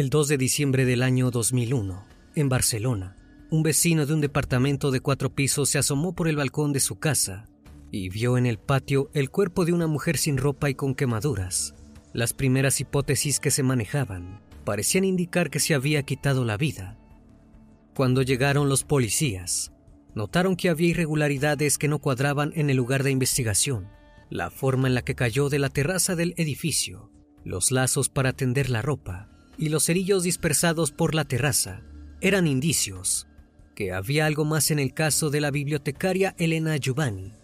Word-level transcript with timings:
El 0.00 0.08
2 0.08 0.28
de 0.28 0.38
diciembre 0.38 0.86
del 0.86 1.02
año 1.02 1.30
2001, 1.30 2.06
en 2.34 2.48
Barcelona, 2.48 3.16
un 3.50 3.62
vecino 3.62 4.06
de 4.06 4.14
un 4.14 4.22
departamento 4.22 4.90
de 4.90 5.00
cuatro 5.00 5.34
pisos 5.34 5.68
se 5.68 5.76
asomó 5.76 6.14
por 6.14 6.26
el 6.26 6.36
balcón 6.36 6.72
de 6.72 6.80
su 6.80 6.98
casa 6.98 7.44
y 7.90 8.08
vio 8.08 8.38
en 8.38 8.46
el 8.46 8.56
patio 8.58 9.10
el 9.12 9.28
cuerpo 9.28 9.66
de 9.66 9.74
una 9.74 9.86
mujer 9.86 10.16
sin 10.16 10.38
ropa 10.38 10.70
y 10.70 10.74
con 10.74 10.94
quemaduras. 10.94 11.74
Las 12.14 12.32
primeras 12.32 12.80
hipótesis 12.80 13.40
que 13.40 13.50
se 13.50 13.62
manejaban 13.62 14.40
parecían 14.64 15.04
indicar 15.04 15.50
que 15.50 15.60
se 15.60 15.74
había 15.74 16.02
quitado 16.02 16.46
la 16.46 16.56
vida. 16.56 16.96
Cuando 17.94 18.22
llegaron 18.22 18.70
los 18.70 18.84
policías, 18.84 19.70
notaron 20.14 20.56
que 20.56 20.70
había 20.70 20.88
irregularidades 20.88 21.76
que 21.76 21.88
no 21.88 21.98
cuadraban 21.98 22.52
en 22.54 22.70
el 22.70 22.78
lugar 22.78 23.02
de 23.02 23.10
investigación, 23.10 23.90
la 24.30 24.48
forma 24.48 24.88
en 24.88 24.94
la 24.94 25.02
que 25.02 25.14
cayó 25.14 25.50
de 25.50 25.58
la 25.58 25.68
terraza 25.68 26.16
del 26.16 26.32
edificio, 26.38 27.12
los 27.44 27.70
lazos 27.70 28.08
para 28.08 28.32
tender 28.32 28.70
la 28.70 28.80
ropa, 28.80 29.28
y 29.60 29.68
los 29.68 29.84
cerillos 29.84 30.22
dispersados 30.22 30.90
por 30.90 31.14
la 31.14 31.26
terraza 31.26 31.82
eran 32.22 32.46
indicios 32.46 33.28
que 33.74 33.92
había 33.92 34.24
algo 34.24 34.46
más 34.46 34.70
en 34.70 34.78
el 34.78 34.94
caso 34.94 35.28
de 35.28 35.42
la 35.42 35.50
bibliotecaria 35.50 36.34
Elena 36.38 36.78
Giovanni. 36.78 37.34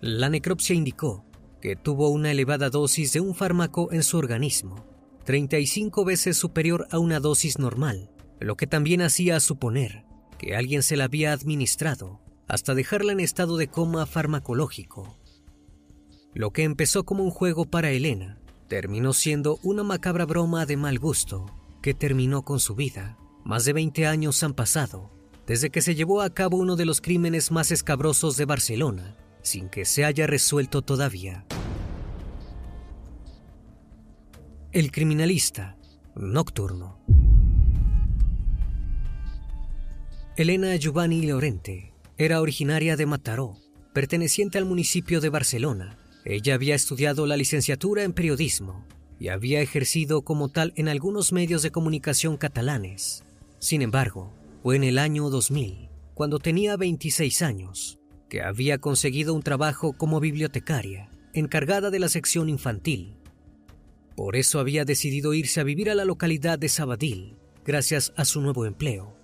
La 0.00 0.30
necropsia 0.30 0.74
indicó 0.74 1.26
que 1.60 1.76
tuvo 1.76 2.08
una 2.08 2.30
elevada 2.30 2.70
dosis 2.70 3.12
de 3.12 3.20
un 3.20 3.34
fármaco 3.34 3.92
en 3.92 4.02
su 4.04 4.16
organismo, 4.16 4.86
35 5.26 6.02
veces 6.06 6.38
superior 6.38 6.88
a 6.90 6.98
una 6.98 7.20
dosis 7.20 7.58
normal, 7.58 8.10
lo 8.40 8.56
que 8.56 8.66
también 8.66 9.02
hacía 9.02 9.38
suponer 9.40 10.06
que 10.38 10.56
alguien 10.56 10.82
se 10.82 10.96
la 10.96 11.04
había 11.04 11.34
administrado 11.34 12.20
hasta 12.48 12.74
dejarla 12.74 13.12
en 13.12 13.20
estado 13.20 13.58
de 13.58 13.68
coma 13.68 14.06
farmacológico. 14.06 15.18
Lo 16.32 16.52
que 16.52 16.62
empezó 16.62 17.04
como 17.04 17.22
un 17.22 17.30
juego 17.30 17.66
para 17.66 17.90
Elena 17.90 18.41
terminó 18.72 19.12
siendo 19.12 19.58
una 19.62 19.82
macabra 19.82 20.24
broma 20.24 20.64
de 20.64 20.78
mal 20.78 20.98
gusto 20.98 21.44
que 21.82 21.92
terminó 21.92 22.40
con 22.40 22.58
su 22.58 22.74
vida. 22.74 23.18
Más 23.44 23.66
de 23.66 23.74
20 23.74 24.06
años 24.06 24.42
han 24.42 24.54
pasado 24.54 25.10
desde 25.46 25.68
que 25.68 25.82
se 25.82 25.94
llevó 25.94 26.22
a 26.22 26.30
cabo 26.30 26.56
uno 26.56 26.74
de 26.74 26.86
los 26.86 27.02
crímenes 27.02 27.50
más 27.50 27.70
escabrosos 27.70 28.38
de 28.38 28.46
Barcelona, 28.46 29.18
sin 29.42 29.68
que 29.68 29.84
se 29.84 30.06
haya 30.06 30.26
resuelto 30.26 30.80
todavía. 30.80 31.44
El 34.72 34.90
criminalista 34.90 35.76
nocturno. 36.14 36.98
Elena 40.34 40.74
Giovanni 40.76 41.26
Llorente 41.26 41.92
era 42.16 42.40
originaria 42.40 42.96
de 42.96 43.04
Mataró, 43.04 43.58
perteneciente 43.92 44.56
al 44.56 44.64
municipio 44.64 45.20
de 45.20 45.28
Barcelona, 45.28 45.98
ella 46.24 46.54
había 46.54 46.74
estudiado 46.74 47.26
la 47.26 47.36
licenciatura 47.36 48.04
en 48.04 48.12
periodismo 48.12 48.84
y 49.18 49.28
había 49.28 49.60
ejercido 49.60 50.22
como 50.22 50.48
tal 50.48 50.72
en 50.76 50.88
algunos 50.88 51.32
medios 51.32 51.62
de 51.62 51.70
comunicación 51.70 52.36
catalanes. 52.36 53.24
Sin 53.58 53.82
embargo, 53.82 54.32
fue 54.62 54.76
en 54.76 54.84
el 54.84 54.98
año 54.98 55.30
2000, 55.30 55.88
cuando 56.14 56.38
tenía 56.38 56.76
26 56.76 57.42
años, 57.42 57.98
que 58.28 58.42
había 58.42 58.78
conseguido 58.78 59.34
un 59.34 59.42
trabajo 59.42 59.92
como 59.92 60.20
bibliotecaria, 60.20 61.10
encargada 61.32 61.90
de 61.90 61.98
la 61.98 62.08
sección 62.08 62.48
infantil. 62.48 63.14
Por 64.16 64.36
eso 64.36 64.60
había 64.60 64.84
decidido 64.84 65.34
irse 65.34 65.60
a 65.60 65.64
vivir 65.64 65.90
a 65.90 65.94
la 65.94 66.04
localidad 66.04 66.58
de 66.58 66.68
Sabadell, 66.68 67.36
gracias 67.64 68.12
a 68.16 68.24
su 68.24 68.40
nuevo 68.40 68.66
empleo. 68.66 69.16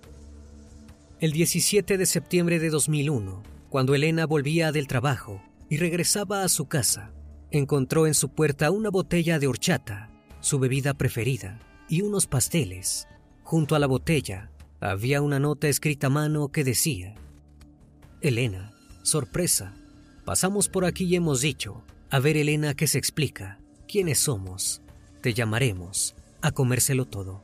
El 1.19 1.31
17 1.31 1.97
de 1.97 2.05
septiembre 2.05 2.59
de 2.59 2.69
2001, 2.69 3.43
cuando 3.69 3.95
Elena 3.95 4.25
volvía 4.25 4.71
del 4.71 4.87
trabajo, 4.87 5.41
y 5.69 5.77
regresaba 5.77 6.43
a 6.43 6.49
su 6.49 6.67
casa, 6.67 7.11
encontró 7.51 8.07
en 8.07 8.13
su 8.13 8.29
puerta 8.29 8.71
una 8.71 8.89
botella 8.89 9.39
de 9.39 9.47
horchata, 9.47 10.09
su 10.41 10.59
bebida 10.59 10.93
preferida, 10.95 11.59
y 11.87 12.01
unos 12.01 12.27
pasteles. 12.27 13.07
Junto 13.43 13.75
a 13.75 13.79
la 13.79 13.87
botella 13.87 14.51
había 14.79 15.21
una 15.21 15.39
nota 15.39 15.67
escrita 15.67 16.07
a 16.07 16.11
mano 16.11 16.49
que 16.49 16.63
decía, 16.63 17.15
Elena, 18.21 18.73
sorpresa, 19.03 19.73
pasamos 20.25 20.69
por 20.69 20.85
aquí 20.85 21.05
y 21.05 21.15
hemos 21.15 21.41
dicho, 21.41 21.83
a 22.09 22.19
ver 22.19 22.37
Elena 22.37 22.73
qué 22.73 22.87
se 22.87 22.97
explica, 22.97 23.59
quiénes 23.87 24.19
somos, 24.19 24.81
te 25.21 25.33
llamaremos, 25.33 26.15
a 26.41 26.51
comérselo 26.51 27.05
todo. 27.05 27.43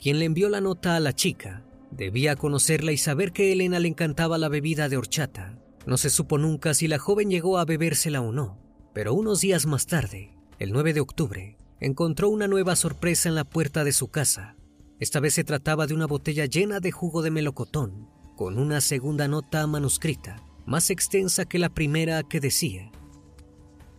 Quien 0.00 0.18
le 0.18 0.24
envió 0.24 0.48
la 0.48 0.60
nota 0.60 0.96
a 0.96 1.00
la 1.00 1.12
chica 1.12 1.62
debía 1.90 2.36
conocerla 2.36 2.92
y 2.92 2.98
saber 2.98 3.32
que 3.32 3.52
Elena 3.52 3.80
le 3.80 3.88
encantaba 3.88 4.38
la 4.38 4.48
bebida 4.48 4.88
de 4.88 4.96
horchata, 4.96 5.58
no 5.88 5.96
se 5.96 6.10
supo 6.10 6.36
nunca 6.36 6.74
si 6.74 6.86
la 6.86 6.98
joven 6.98 7.30
llegó 7.30 7.56
a 7.58 7.64
bebérsela 7.64 8.20
o 8.20 8.30
no, 8.30 8.58
pero 8.92 9.14
unos 9.14 9.40
días 9.40 9.64
más 9.64 9.86
tarde, 9.86 10.36
el 10.58 10.70
9 10.70 10.92
de 10.92 11.00
octubre, 11.00 11.56
encontró 11.80 12.28
una 12.28 12.46
nueva 12.46 12.76
sorpresa 12.76 13.30
en 13.30 13.34
la 13.34 13.44
puerta 13.44 13.84
de 13.84 13.92
su 13.92 14.08
casa. 14.08 14.54
Esta 15.00 15.18
vez 15.18 15.32
se 15.32 15.44
trataba 15.44 15.86
de 15.86 15.94
una 15.94 16.06
botella 16.06 16.44
llena 16.44 16.78
de 16.80 16.92
jugo 16.92 17.22
de 17.22 17.30
melocotón, 17.30 18.10
con 18.36 18.58
una 18.58 18.82
segunda 18.82 19.28
nota 19.28 19.66
manuscrita, 19.66 20.36
más 20.66 20.90
extensa 20.90 21.46
que 21.46 21.58
la 21.58 21.70
primera 21.70 22.22
que 22.22 22.38
decía, 22.38 22.92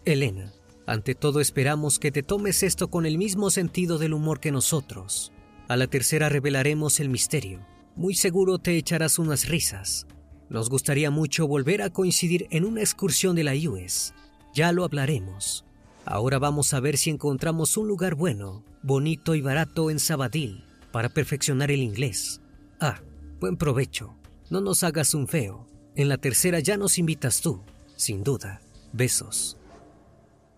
Elena, 0.05 0.53
Ante 0.85 1.13
todo 1.13 1.39
esperamos 1.39 1.99
que 1.99 2.11
te 2.11 2.23
tomes 2.23 2.63
esto 2.63 2.87
con 2.87 3.05
el 3.05 3.19
mismo 3.19 3.51
sentido 3.51 3.99
del 3.99 4.13
humor 4.13 4.39
que 4.39 4.51
nosotros. 4.51 5.31
A 5.67 5.77
la 5.77 5.85
tercera 5.85 6.29
revelaremos 6.29 6.99
el 6.99 7.09
misterio. 7.09 7.63
Muy 7.95 8.15
seguro 8.15 8.57
te 8.57 8.75
echarás 8.75 9.19
unas 9.19 9.47
risas. 9.47 10.07
Nos 10.49 10.69
gustaría 10.69 11.11
mucho 11.11 11.47
volver 11.47 11.81
a 11.81 11.91
coincidir 11.91 12.47
en 12.49 12.65
una 12.65 12.81
excursión 12.81 13.35
de 13.35 13.43
la 13.43 13.53
US. 13.53 14.13
Ya 14.53 14.71
lo 14.71 14.83
hablaremos. 14.83 15.65
Ahora 16.05 16.39
vamos 16.39 16.73
a 16.73 16.79
ver 16.79 16.97
si 16.97 17.11
encontramos 17.11 17.77
un 17.77 17.87
lugar 17.87 18.15
bueno, 18.15 18.63
bonito 18.81 19.35
y 19.35 19.41
barato 19.41 19.91
en 19.91 19.99
Sabadell 19.99 20.63
para 20.91 21.09
perfeccionar 21.09 21.69
el 21.69 21.81
inglés. 21.81 22.41
Ah, 22.79 23.01
buen 23.39 23.57
provecho. 23.57 24.15
No 24.49 24.59
nos 24.59 24.83
hagas 24.83 25.13
un 25.13 25.27
feo. 25.27 25.67
En 25.95 26.09
la 26.09 26.17
tercera 26.17 26.59
ya 26.59 26.77
nos 26.77 26.97
invitas 26.97 27.41
tú, 27.41 27.61
sin 27.95 28.23
duda. 28.23 28.61
Besos. 28.91 29.57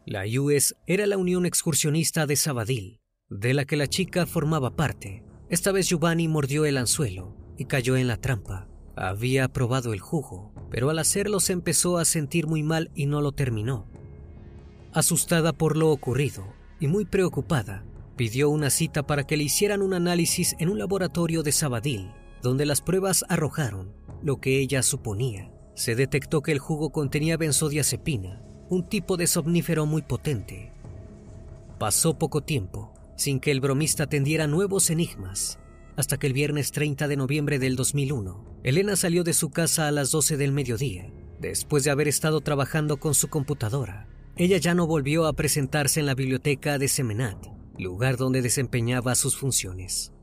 La 0.05 0.23
US 0.39 0.75
era 0.87 1.05
la 1.05 1.17
Unión 1.17 1.45
Excursionista 1.45 2.25
de 2.25 2.37
Sabadell, 2.37 2.99
de 3.29 3.53
la 3.53 3.65
que 3.65 3.75
la 3.75 3.87
chica 3.87 4.25
formaba 4.25 4.75
parte. 4.77 5.23
Esta 5.49 5.73
vez 5.73 5.89
Giovanni 5.89 6.29
mordió 6.29 6.65
el 6.65 6.77
anzuelo 6.77 7.35
y 7.57 7.65
cayó 7.65 7.97
en 7.97 8.07
la 8.07 8.17
trampa. 8.17 8.70
Había 8.95 9.47
probado 9.47 9.93
el 9.93 9.99
jugo, 9.99 10.51
pero 10.69 10.89
al 10.89 10.99
hacerlo 10.99 11.39
se 11.39 11.53
empezó 11.53 11.97
a 11.97 12.05
sentir 12.05 12.47
muy 12.47 12.63
mal 12.63 12.91
y 12.95 13.05
no 13.05 13.21
lo 13.21 13.31
terminó. 13.31 13.85
Asustada 14.93 15.53
por 15.53 15.77
lo 15.77 15.89
ocurrido 15.89 16.45
y 16.79 16.87
muy 16.87 17.05
preocupada, 17.05 17.85
pidió 18.17 18.49
una 18.49 18.69
cita 18.69 19.03
para 19.03 19.25
que 19.25 19.37
le 19.37 19.43
hicieran 19.43 19.81
un 19.81 19.93
análisis 19.93 20.55
en 20.59 20.69
un 20.69 20.77
laboratorio 20.77 21.43
de 21.43 21.51
Sabadell, 21.51 22.11
donde 22.41 22.65
las 22.65 22.81
pruebas 22.81 23.23
arrojaron 23.29 23.93
lo 24.21 24.41
que 24.41 24.59
ella 24.59 24.83
suponía. 24.83 25.51
Se 25.73 25.95
detectó 25.95 26.41
que 26.41 26.51
el 26.51 26.59
jugo 26.59 26.91
contenía 26.91 27.37
benzodiazepina, 27.37 28.41
un 28.69 28.87
tipo 28.87 29.17
de 29.17 29.27
somnífero 29.27 29.85
muy 29.85 30.01
potente. 30.01 30.73
Pasó 31.79 32.17
poco 32.17 32.41
tiempo 32.41 32.93
sin 33.15 33.39
que 33.39 33.51
el 33.51 33.61
bromista 33.61 34.07
tendiera 34.07 34.47
nuevos 34.47 34.89
enigmas, 34.89 35.59
hasta 35.95 36.17
que 36.17 36.27
el 36.27 36.33
viernes 36.33 36.71
30 36.71 37.07
de 37.07 37.17
noviembre 37.17 37.59
del 37.59 37.75
2001, 37.75 38.59
Elena 38.63 38.95
salió 38.95 39.23
de 39.23 39.33
su 39.33 39.49
casa 39.49 39.87
a 39.87 39.91
las 39.91 40.11
12 40.11 40.37
del 40.37 40.51
mediodía, 40.51 41.11
después 41.39 41.83
de 41.83 41.91
haber 41.91 42.07
estado 42.07 42.41
trabajando 42.41 42.97
con 42.97 43.13
su 43.13 43.27
computadora. 43.27 44.07
Ella 44.37 44.57
ya 44.57 44.73
no 44.73 44.87
volvió 44.87 45.25
a 45.27 45.33
presentarse 45.33 45.99
en 45.99 46.05
la 46.05 46.15
biblioteca 46.15 46.77
de 46.77 46.87
Semenat, 46.87 47.45
lugar 47.77 48.17
donde 48.17 48.41
desempeñaba 48.41 49.15
sus 49.15 49.37
funciones. 49.37 50.13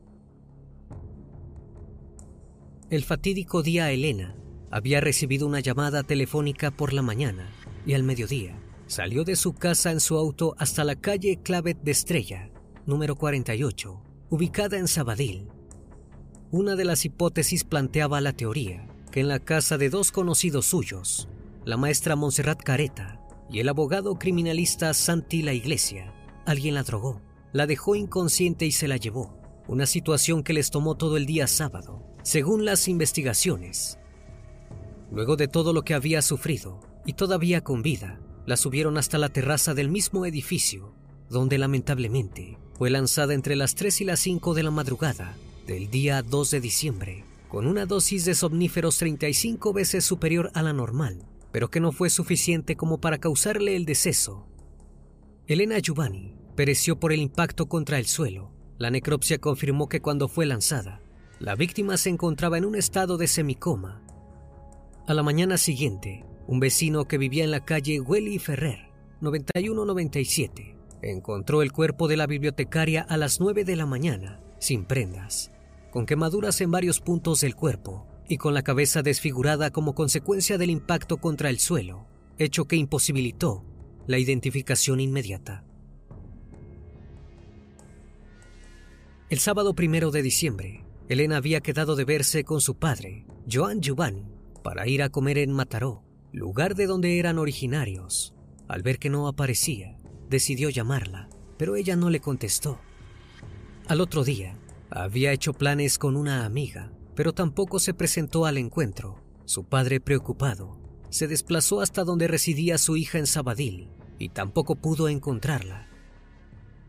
El 2.89 3.03
fatídico 3.03 3.61
día 3.61 3.91
Elena 3.91 4.35
había 4.71 4.99
recibido 4.99 5.45
una 5.45 5.59
llamada 5.59 6.03
telefónica 6.03 6.71
por 6.71 6.93
la 6.93 7.01
mañana 7.01 7.49
y 7.85 7.93
al 7.93 8.03
mediodía 8.03 8.59
salió 8.87 9.23
de 9.23 9.35
su 9.35 9.53
casa 9.53 9.91
en 9.91 9.99
su 9.99 10.17
auto 10.17 10.55
hasta 10.57 10.83
la 10.83 10.95
calle 10.95 11.39
Clavet 11.43 11.79
de 11.83 11.91
Estrella, 11.91 12.49
número 12.87 13.15
48, 13.15 14.01
ubicada 14.29 14.77
en 14.77 14.87
Sabadell. 14.87 15.47
Una 16.51 16.75
de 16.75 16.83
las 16.83 17.05
hipótesis 17.05 17.63
planteaba 17.63 18.21
la 18.21 18.33
teoría 18.33 18.87
que 19.11 19.19
en 19.19 19.27
la 19.27 19.37
casa 19.37 19.77
de 19.77 19.91
dos 19.91 20.11
conocidos 20.11 20.65
suyos, 20.65 21.29
la 21.63 21.77
maestra 21.77 22.15
Montserrat 22.15 22.63
Careta 22.63 23.21
y 23.51 23.59
el 23.59 23.69
abogado 23.69 24.17
criminalista 24.17 24.95
Santi 24.95 25.43
La 25.43 25.53
Iglesia, 25.53 26.11
alguien 26.47 26.73
la 26.73 26.81
drogó, 26.81 27.21
la 27.53 27.67
dejó 27.67 27.93
inconsciente 27.93 28.65
y 28.65 28.71
se 28.71 28.87
la 28.87 28.97
llevó, 28.97 29.37
una 29.67 29.85
situación 29.85 30.41
que 30.41 30.53
les 30.53 30.71
tomó 30.71 30.97
todo 30.97 31.17
el 31.17 31.27
día 31.27 31.45
sábado, 31.45 32.03
según 32.23 32.65
las 32.65 32.87
investigaciones. 32.87 33.99
Luego 35.11 35.35
de 35.35 35.47
todo 35.47 35.71
lo 35.71 35.83
que 35.83 35.93
había 35.93 36.23
sufrido, 36.23 36.79
y 37.05 37.13
todavía 37.13 37.63
con 37.63 37.83
vida, 37.83 38.19
la 38.47 38.57
subieron 38.57 38.97
hasta 38.97 39.19
la 39.19 39.29
terraza 39.29 39.75
del 39.75 39.89
mismo 39.89 40.25
edificio, 40.25 40.95
donde 41.29 41.59
lamentablemente 41.59 42.57
fue 42.73 42.89
lanzada 42.89 43.35
entre 43.35 43.55
las 43.55 43.75
3 43.75 44.01
y 44.01 44.05
las 44.05 44.19
5 44.19 44.55
de 44.55 44.63
la 44.63 44.71
madrugada 44.71 45.35
del 45.69 45.91
día 45.91 46.23
2 46.23 46.49
de 46.49 46.61
diciembre, 46.61 47.23
con 47.47 47.67
una 47.67 47.85
dosis 47.85 48.25
de 48.25 48.33
somníferos 48.33 48.97
35 48.97 49.71
veces 49.71 50.03
superior 50.03 50.49
a 50.55 50.63
la 50.63 50.73
normal, 50.73 51.27
pero 51.51 51.69
que 51.69 51.79
no 51.79 51.91
fue 51.91 52.09
suficiente 52.09 52.75
como 52.75 52.99
para 52.99 53.19
causarle 53.19 53.75
el 53.75 53.85
deceso. 53.85 54.47
Elena 55.45 55.77
Giovanni 55.77 56.33
pereció 56.55 56.99
por 56.99 57.13
el 57.13 57.21
impacto 57.21 57.69
contra 57.69 57.99
el 57.99 58.07
suelo. 58.07 58.51
La 58.79 58.89
necropsia 58.89 59.37
confirmó 59.37 59.89
que 59.89 60.01
cuando 60.01 60.27
fue 60.27 60.47
lanzada, 60.47 61.01
la 61.39 61.53
víctima 61.53 61.97
se 61.97 62.09
encontraba 62.09 62.57
en 62.57 62.65
un 62.65 62.73
estado 62.73 63.19
de 63.19 63.27
semicoma. 63.27 64.01
A 65.05 65.13
la 65.13 65.21
mañana 65.21 65.59
siguiente, 65.59 66.25
un 66.47 66.59
vecino 66.59 67.07
que 67.07 67.19
vivía 67.19 67.43
en 67.43 67.51
la 67.51 67.63
calle 67.63 67.99
Welly 67.99 68.39
Ferrer, 68.39 68.89
9197, 69.21 70.75
encontró 71.03 71.61
el 71.61 71.71
cuerpo 71.71 72.07
de 72.07 72.17
la 72.17 72.25
bibliotecaria 72.25 73.03
a 73.03 73.17
las 73.17 73.39
9 73.39 73.65
de 73.65 73.75
la 73.75 73.85
mañana, 73.85 74.41
sin 74.57 74.85
prendas, 74.85 75.51
con 75.99 76.05
quemaduras 76.05 76.61
en 76.61 76.71
varios 76.71 77.01
puntos 77.01 77.41
del 77.41 77.55
cuerpo 77.55 78.07
y 78.29 78.37
con 78.37 78.53
la 78.53 78.61
cabeza 78.61 79.01
desfigurada 79.01 79.69
como 79.69 79.95
consecuencia 79.95 80.57
del 80.57 80.69
impacto 80.69 81.17
contra 81.17 81.49
el 81.49 81.59
suelo, 81.59 82.07
hecho 82.37 82.63
que 82.63 82.77
imposibilitó 82.77 83.65
la 84.07 84.17
identificación 84.17 85.01
inmediata. 85.01 85.65
El 89.29 89.39
sábado 89.39 89.73
primero 89.73 90.09
de 90.09 90.21
diciembre, 90.21 90.85
Elena 91.09 91.35
había 91.35 91.59
quedado 91.59 91.97
de 91.97 92.05
verse 92.05 92.45
con 92.45 92.61
su 92.61 92.75
padre, 92.75 93.25
Joan 93.51 93.81
Giovanni, 93.81 94.23
para 94.63 94.87
ir 94.87 95.03
a 95.03 95.09
comer 95.09 95.37
en 95.37 95.51
Mataró, 95.51 96.05
lugar 96.31 96.75
de 96.75 96.87
donde 96.87 97.19
eran 97.19 97.37
originarios. 97.37 98.33
Al 98.69 98.83
ver 98.83 98.99
que 98.99 99.09
no 99.09 99.27
aparecía, 99.27 99.97
decidió 100.29 100.69
llamarla, 100.69 101.27
pero 101.57 101.75
ella 101.75 101.97
no 101.97 102.09
le 102.09 102.21
contestó. 102.21 102.79
Al 103.89 103.99
otro 103.99 104.23
día, 104.23 104.55
había 104.91 105.31
hecho 105.31 105.53
planes 105.53 105.97
con 105.97 106.15
una 106.15 106.45
amiga, 106.45 106.91
pero 107.15 107.33
tampoco 107.33 107.79
se 107.79 107.93
presentó 107.93 108.45
al 108.45 108.57
encuentro. 108.57 109.21
Su 109.45 109.63
padre, 109.65 109.99
preocupado, 109.99 110.79
se 111.09 111.27
desplazó 111.27 111.81
hasta 111.81 112.03
donde 112.03 112.27
residía 112.27 112.77
su 112.77 112.97
hija 112.97 113.17
en 113.17 113.27
Sabadell 113.27 113.89
y 114.17 114.29
tampoco 114.29 114.75
pudo 114.75 115.09
encontrarla. 115.09 115.87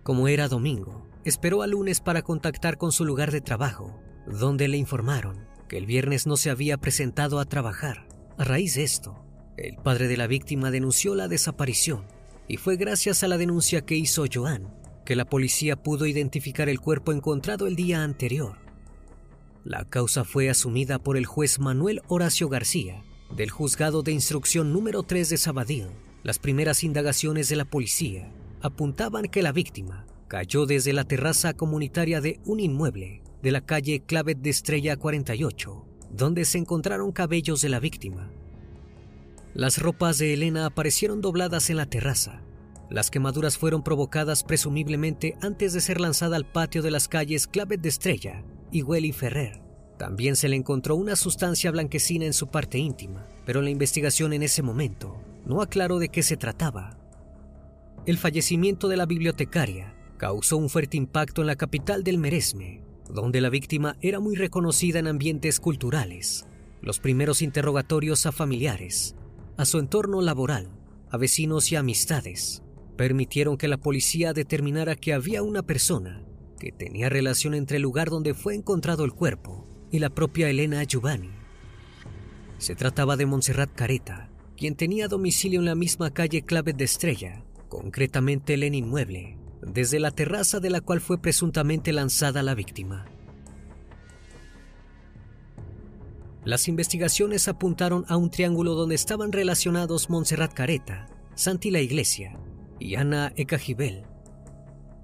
Como 0.02 0.28
era 0.28 0.48
domingo, 0.48 1.06
esperó 1.24 1.62
al 1.62 1.70
lunes 1.70 2.00
para 2.00 2.22
contactar 2.22 2.78
con 2.78 2.92
su 2.92 3.04
lugar 3.04 3.30
de 3.30 3.40
trabajo, 3.40 4.00
donde 4.26 4.68
le 4.68 4.76
informaron 4.76 5.46
que 5.68 5.78
el 5.78 5.86
viernes 5.86 6.26
no 6.26 6.36
se 6.36 6.50
había 6.50 6.78
presentado 6.78 7.38
a 7.38 7.44
trabajar. 7.44 8.08
A 8.38 8.44
raíz 8.44 8.74
de 8.74 8.82
esto, 8.82 9.24
el 9.56 9.76
padre 9.76 10.08
de 10.08 10.16
la 10.16 10.26
víctima 10.26 10.70
denunció 10.70 11.14
la 11.14 11.28
desaparición 11.28 12.06
y 12.48 12.56
fue 12.56 12.76
gracias 12.76 13.22
a 13.22 13.28
la 13.28 13.36
denuncia 13.36 13.82
que 13.82 13.94
hizo 13.94 14.24
Joan 14.32 14.79
que 15.10 15.16
la 15.16 15.24
policía 15.24 15.74
pudo 15.74 16.06
identificar 16.06 16.68
el 16.68 16.78
cuerpo 16.78 17.12
encontrado 17.12 17.66
el 17.66 17.74
día 17.74 18.04
anterior. 18.04 18.58
La 19.64 19.84
causa 19.84 20.22
fue 20.22 20.48
asumida 20.48 21.00
por 21.00 21.16
el 21.16 21.26
juez 21.26 21.58
Manuel 21.58 22.00
Horacio 22.06 22.48
García 22.48 23.02
del 23.34 23.50
juzgado 23.50 24.04
de 24.04 24.12
instrucción 24.12 24.72
número 24.72 25.02
3 25.02 25.30
de 25.30 25.36
Sabadell. 25.36 25.88
Las 26.22 26.38
primeras 26.38 26.84
indagaciones 26.84 27.48
de 27.48 27.56
la 27.56 27.64
policía 27.64 28.32
apuntaban 28.62 29.24
que 29.24 29.42
la 29.42 29.50
víctima 29.50 30.06
cayó 30.28 30.64
desde 30.64 30.92
la 30.92 31.02
terraza 31.02 31.54
comunitaria 31.54 32.20
de 32.20 32.38
un 32.44 32.60
inmueble 32.60 33.24
de 33.42 33.50
la 33.50 33.62
calle 33.62 34.04
Clavet 34.06 34.38
de 34.38 34.50
Estrella 34.50 34.96
48, 34.96 35.86
donde 36.12 36.44
se 36.44 36.58
encontraron 36.58 37.10
cabellos 37.10 37.62
de 37.62 37.68
la 37.68 37.80
víctima 37.80 38.30
las 39.54 39.78
ropas 39.78 40.18
de 40.18 40.32
Elena 40.32 40.66
aparecieron 40.66 41.20
dobladas 41.20 41.70
en 41.70 41.76
la 41.76 41.86
terraza. 41.86 42.40
Las 42.90 43.08
quemaduras 43.08 43.56
fueron 43.56 43.84
provocadas 43.84 44.42
presumiblemente 44.42 45.36
antes 45.40 45.72
de 45.72 45.80
ser 45.80 46.00
lanzada 46.00 46.34
al 46.36 46.44
patio 46.44 46.82
de 46.82 46.90
las 46.90 47.06
calles 47.06 47.46
Clavet 47.46 47.80
de 47.80 47.88
Estrella 47.88 48.42
y 48.72 48.82
Welly 48.82 49.12
Ferrer. 49.12 49.62
También 49.96 50.34
se 50.34 50.48
le 50.48 50.56
encontró 50.56 50.96
una 50.96 51.14
sustancia 51.14 51.70
blanquecina 51.70 52.24
en 52.24 52.32
su 52.32 52.48
parte 52.48 52.78
íntima, 52.78 53.28
pero 53.46 53.62
la 53.62 53.70
investigación 53.70 54.32
en 54.32 54.42
ese 54.42 54.62
momento 54.62 55.16
no 55.46 55.62
aclaró 55.62 56.00
de 56.00 56.08
qué 56.08 56.24
se 56.24 56.36
trataba. 56.36 56.98
El 58.06 58.18
fallecimiento 58.18 58.88
de 58.88 58.96
la 58.96 59.06
bibliotecaria 59.06 59.94
causó 60.16 60.56
un 60.56 60.68
fuerte 60.68 60.96
impacto 60.96 61.42
en 61.42 61.46
la 61.46 61.56
capital 61.56 62.02
del 62.02 62.18
Meresme, 62.18 62.82
donde 63.08 63.40
la 63.40 63.50
víctima 63.50 63.96
era 64.00 64.18
muy 64.18 64.34
reconocida 64.34 64.98
en 64.98 65.06
ambientes 65.06 65.60
culturales. 65.60 66.44
Los 66.82 66.98
primeros 66.98 67.40
interrogatorios 67.40 68.26
a 68.26 68.32
familiares 68.32 69.14
a 69.56 69.66
su 69.66 69.78
entorno 69.78 70.22
laboral, 70.22 70.70
a 71.10 71.18
vecinos 71.18 71.70
y 71.70 71.76
amistades, 71.76 72.62
permitieron 73.00 73.56
que 73.56 73.66
la 73.66 73.78
policía 73.78 74.34
determinara 74.34 74.94
que 74.94 75.14
había 75.14 75.42
una 75.42 75.62
persona 75.62 76.22
que 76.58 76.70
tenía 76.70 77.08
relación 77.08 77.54
entre 77.54 77.78
el 77.78 77.82
lugar 77.82 78.10
donde 78.10 78.34
fue 78.34 78.54
encontrado 78.54 79.06
el 79.06 79.14
cuerpo 79.14 79.66
y 79.90 80.00
la 80.00 80.10
propia 80.10 80.50
Elena 80.50 80.84
Giovanni. 80.84 81.30
Se 82.58 82.74
trataba 82.74 83.16
de 83.16 83.24
Montserrat 83.24 83.72
Careta, 83.74 84.28
quien 84.54 84.74
tenía 84.74 85.08
domicilio 85.08 85.60
en 85.60 85.64
la 85.64 85.74
misma 85.74 86.10
calle 86.10 86.42
Clave 86.42 86.74
de 86.74 86.84
Estrella, 86.84 87.42
concretamente 87.70 88.52
el 88.52 88.64
inmueble, 88.64 89.38
desde 89.62 89.98
la 89.98 90.10
terraza 90.10 90.60
de 90.60 90.68
la 90.68 90.82
cual 90.82 91.00
fue 91.00 91.16
presuntamente 91.16 91.94
lanzada 91.94 92.42
la 92.42 92.54
víctima. 92.54 93.06
Las 96.44 96.68
investigaciones 96.68 97.48
apuntaron 97.48 98.04
a 98.08 98.18
un 98.18 98.28
triángulo 98.30 98.74
donde 98.74 98.94
estaban 98.96 99.32
relacionados 99.32 100.10
Montserrat 100.10 100.52
Careta, 100.52 101.08
Santi 101.34 101.70
la 101.70 101.80
Iglesia 101.80 102.38
y 102.80 102.96
Ana 102.96 103.32
Ecajibel. 103.36 104.02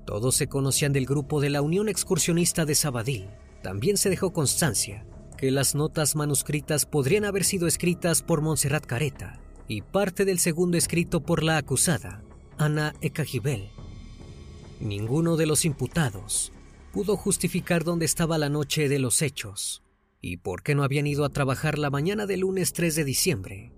Todos 0.06 0.35
se 0.35 0.49
conocían 0.49 0.92
del 0.92 1.06
grupo 1.06 1.40
de 1.40 1.50
la 1.50 1.62
Unión 1.62 1.88
Excursionista 1.88 2.64
de 2.64 2.75
Sabadell. 2.75 3.28
También 3.62 3.97
se 3.97 4.09
dejó 4.09 4.33
constancia 4.33 5.06
que 5.37 5.50
las 5.50 5.75
notas 5.75 6.16
manuscritas 6.16 6.87
podrían 6.87 7.25
haber 7.25 7.45
sido 7.45 7.66
escritas 7.66 8.23
por 8.23 8.40
Montserrat 8.40 8.87
Careta 8.87 9.40
y 9.68 9.83
parte 9.83 10.25
del 10.25 10.38
segundo 10.38 10.78
escrito 10.78 11.21
por 11.23 11.42
la 11.42 11.59
acusada, 11.59 12.23
Ana 12.56 12.95
Ecajibel. 13.00 13.68
Ninguno 14.80 15.37
de 15.37 15.47
los 15.47 15.64
imputados 15.64 16.52
pudo 16.92 17.16
justificar 17.16 17.85
dónde 17.85 18.06
estaba 18.06 18.38
la 18.38 18.49
noche 18.49 18.88
de 18.88 18.99
los 18.99 19.21
hechos 19.21 19.83
y 20.23 20.38
por 20.38 20.62
qué 20.62 20.75
no 20.75 20.83
habían 20.83 21.06
ido 21.06 21.25
a 21.25 21.30
trabajar 21.30 21.78
la 21.78 21.90
mañana 21.90 22.26
del 22.26 22.40
lunes 22.40 22.73
3 22.73 22.95
de 22.95 23.04
diciembre. 23.04 23.73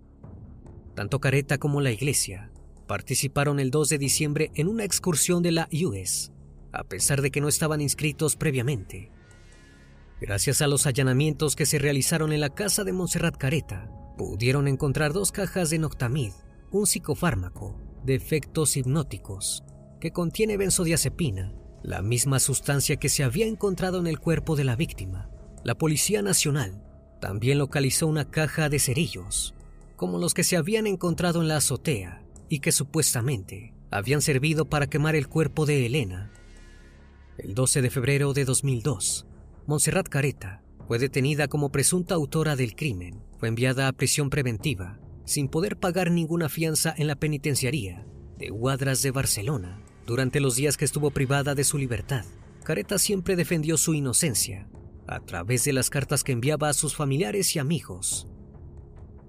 Tanto 0.94 1.20
Careta 1.20 1.58
como 1.58 1.80
la 1.80 1.90
iglesia 1.90 2.52
participaron 2.88 3.60
el 3.60 3.70
2 3.70 3.90
de 3.90 3.98
diciembre 3.98 4.50
en 4.54 4.66
una 4.66 4.82
excursión 4.82 5.42
de 5.42 5.52
la 5.52 5.68
US, 5.84 6.32
a 6.72 6.82
pesar 6.82 7.22
de 7.22 7.30
que 7.30 7.40
no 7.40 7.46
estaban 7.46 7.80
inscritos 7.80 8.34
previamente. 8.34 9.12
Gracias 10.20 10.62
a 10.62 10.66
los 10.66 10.86
allanamientos 10.86 11.54
que 11.54 11.66
se 11.66 11.78
realizaron 11.78 12.32
en 12.32 12.40
la 12.40 12.48
casa 12.48 12.82
de 12.82 12.92
Montserrat 12.92 13.36
Careta, 13.36 13.88
pudieron 14.16 14.66
encontrar 14.66 15.12
dos 15.12 15.30
cajas 15.30 15.70
de 15.70 15.78
Noctamid, 15.78 16.32
un 16.72 16.86
psicofármaco 16.86 17.78
de 18.04 18.14
efectos 18.14 18.76
hipnóticos 18.76 19.62
que 20.00 20.10
contiene 20.10 20.56
benzodiazepina, 20.56 21.54
la 21.82 22.02
misma 22.02 22.40
sustancia 22.40 22.96
que 22.96 23.08
se 23.08 23.22
había 23.22 23.46
encontrado 23.46 24.00
en 24.00 24.06
el 24.06 24.18
cuerpo 24.18 24.56
de 24.56 24.64
la 24.64 24.76
víctima. 24.76 25.30
La 25.62 25.76
Policía 25.76 26.22
Nacional 26.22 26.82
también 27.20 27.58
localizó 27.58 28.06
una 28.06 28.30
caja 28.30 28.68
de 28.68 28.78
cerillos, 28.78 29.54
como 29.96 30.18
los 30.18 30.34
que 30.34 30.44
se 30.44 30.56
habían 30.56 30.86
encontrado 30.86 31.42
en 31.42 31.48
la 31.48 31.58
azotea 31.58 32.24
y 32.48 32.60
que 32.60 32.72
supuestamente 32.72 33.74
habían 33.90 34.22
servido 34.22 34.64
para 34.66 34.88
quemar 34.88 35.16
el 35.16 35.28
cuerpo 35.28 35.66
de 35.66 35.86
Elena. 35.86 36.32
El 37.38 37.54
12 37.54 37.82
de 37.82 37.90
febrero 37.90 38.32
de 38.32 38.44
2002, 38.44 39.26
Montserrat 39.66 40.08
Careta 40.08 40.62
fue 40.86 40.98
detenida 40.98 41.48
como 41.48 41.70
presunta 41.70 42.14
autora 42.14 42.56
del 42.56 42.74
crimen. 42.74 43.22
Fue 43.38 43.48
enviada 43.48 43.88
a 43.88 43.92
prisión 43.92 44.30
preventiva 44.30 44.98
sin 45.28 45.48
poder 45.48 45.76
pagar 45.76 46.10
ninguna 46.10 46.48
fianza 46.48 46.94
en 46.96 47.06
la 47.06 47.14
penitenciaría 47.14 48.06
de 48.38 48.48
Guadras 48.48 49.02
de 49.02 49.10
Barcelona. 49.10 49.78
Durante 50.06 50.40
los 50.40 50.56
días 50.56 50.78
que 50.78 50.86
estuvo 50.86 51.10
privada 51.10 51.54
de 51.54 51.64
su 51.64 51.76
libertad, 51.76 52.24
Careta 52.64 52.98
siempre 52.98 53.36
defendió 53.36 53.76
su 53.76 53.92
inocencia 53.92 54.68
a 55.06 55.20
través 55.20 55.64
de 55.64 55.74
las 55.74 55.90
cartas 55.90 56.24
que 56.24 56.32
enviaba 56.32 56.70
a 56.70 56.74
sus 56.74 56.96
familiares 56.96 57.54
y 57.54 57.58
amigos. 57.58 58.26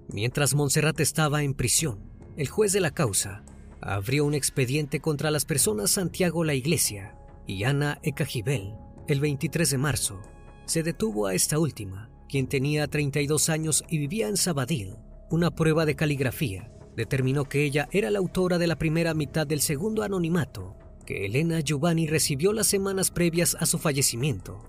Mientras 0.08 0.56
Montserrat 0.56 1.00
estaba 1.02 1.44
en 1.44 1.54
prisión, 1.54 2.09
el 2.38 2.48
juez 2.48 2.74
de 2.74 2.82
la 2.82 2.92
causa 2.92 3.44
abrió 3.82 4.26
un 4.26 4.34
expediente 4.34 5.00
contra 5.00 5.32
las 5.32 5.46
personas 5.46 5.92
Santiago 5.92 6.44
La 6.44 6.54
Iglesia 6.54 7.16
y 7.48 7.64
Ana 7.64 8.00
Ecajibel 8.04 8.74
el 9.08 9.20
23 9.20 9.70
de 9.72 9.78
marzo. 9.78 10.22
Se 10.66 10.84
detuvo 10.84 11.26
a 11.26 11.34
esta 11.34 11.58
última, 11.58 12.10
quien 12.30 12.48
tenía 12.48 12.88
32 12.88 13.50
años 13.50 13.84
y 13.90 13.98
vivía 13.98 14.28
en 14.28 14.38
Sabadell. 14.38 14.98
Una 15.32 15.50
prueba 15.50 15.86
de 15.86 15.96
caligrafía 15.96 16.72
determinó 16.96 17.46
que 17.46 17.64
ella 17.64 17.90
era 17.92 18.12
la 18.12 18.20
autora 18.20 18.60
de 18.60 18.68
la 18.68 18.78
primera 18.78 19.14
mitad 19.14 19.48
del 19.48 19.62
segundo 19.62 20.04
anonimato 20.04 20.76
que 21.10 21.26
Elena 21.26 21.60
Giovanni 21.62 22.06
recibió 22.06 22.54
las 22.54 22.68
semanas 22.68 23.10
previas 23.10 23.58
a 23.60 23.66
su 23.66 23.80
fallecimiento. 23.80 24.64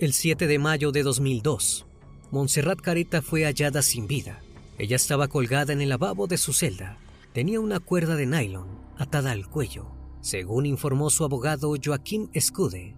El 0.00 0.12
7 0.12 0.48
de 0.48 0.58
mayo 0.58 0.90
de 0.90 1.04
2002, 1.04 1.86
Montserrat 2.32 2.80
Careta 2.80 3.22
fue 3.22 3.44
hallada 3.44 3.80
sin 3.82 4.08
vida. 4.08 4.42
Ella 4.78 4.96
estaba 4.96 5.28
colgada 5.28 5.72
en 5.72 5.80
el 5.80 5.88
lavabo 5.88 6.26
de 6.26 6.38
su 6.38 6.52
celda. 6.52 6.98
Tenía 7.32 7.60
una 7.60 7.80
cuerda 7.80 8.16
de 8.16 8.26
nylon 8.26 8.66
atada 8.96 9.32
al 9.32 9.48
cuello, 9.48 9.92
según 10.20 10.66
informó 10.66 11.10
su 11.10 11.24
abogado 11.24 11.74
Joaquín 11.82 12.30
Escude. 12.32 12.96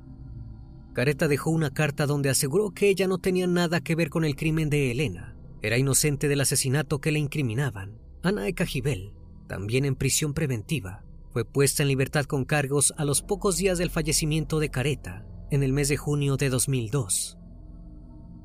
Careta 0.94 1.28
dejó 1.28 1.50
una 1.50 1.70
carta 1.70 2.06
donde 2.06 2.30
aseguró 2.30 2.70
que 2.70 2.88
ella 2.88 3.06
no 3.06 3.18
tenía 3.18 3.46
nada 3.46 3.80
que 3.80 3.94
ver 3.94 4.08
con 4.08 4.24
el 4.24 4.36
crimen 4.36 4.70
de 4.70 4.90
Elena. 4.90 5.36
Era 5.60 5.76
inocente 5.76 6.28
del 6.28 6.40
asesinato 6.40 7.00
que 7.00 7.12
le 7.12 7.18
incriminaban. 7.18 7.98
Ana 8.22 8.48
Ecajibel, 8.48 9.12
también 9.46 9.84
en 9.84 9.94
prisión 9.94 10.32
preventiva, 10.32 11.04
fue 11.32 11.44
puesta 11.44 11.82
en 11.82 11.88
libertad 11.88 12.24
con 12.24 12.46
cargos 12.46 12.94
a 12.96 13.04
los 13.04 13.20
pocos 13.20 13.58
días 13.58 13.76
del 13.76 13.90
fallecimiento 13.90 14.58
de 14.58 14.70
Careta, 14.70 15.26
en 15.50 15.62
el 15.62 15.74
mes 15.74 15.88
de 15.88 15.98
junio 15.98 16.38
de 16.38 16.48
2002. 16.48 17.36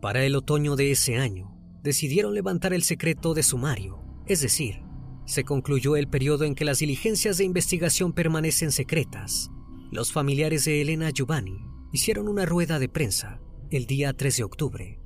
Para 0.01 0.25
el 0.25 0.35
otoño 0.35 0.75
de 0.75 0.91
ese 0.91 1.17
año, 1.17 1.60
decidieron 1.83 2.33
levantar 2.33 2.73
el 2.73 2.83
secreto 2.83 3.33
de 3.33 3.43
sumario, 3.43 4.03
es 4.27 4.41
decir, 4.41 4.81
se 5.25 5.43
concluyó 5.43 5.95
el 5.95 6.07
periodo 6.07 6.43
en 6.45 6.55
que 6.55 6.65
las 6.65 6.79
diligencias 6.79 7.37
de 7.37 7.43
investigación 7.43 8.13
permanecen 8.13 8.71
secretas. 8.71 9.49
Los 9.91 10.11
familiares 10.11 10.65
de 10.65 10.81
Elena 10.81 11.09
Giovanni 11.09 11.57
hicieron 11.91 12.27
una 12.27 12.45
rueda 12.45 12.79
de 12.79 12.89
prensa 12.89 13.39
el 13.69 13.85
día 13.85 14.13
3 14.13 14.37
de 14.37 14.43
octubre, 14.43 14.99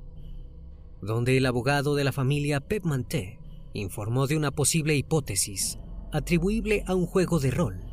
donde 1.00 1.36
el 1.36 1.46
abogado 1.46 1.94
de 1.94 2.04
la 2.04 2.12
familia 2.12 2.60
Pep 2.60 2.84
Manté 2.84 3.38
informó 3.72 4.26
de 4.26 4.36
una 4.36 4.50
posible 4.50 4.96
hipótesis 4.96 5.78
atribuible 6.12 6.82
a 6.86 6.94
un 6.94 7.06
juego 7.06 7.38
de 7.40 7.50
rol. 7.50 7.84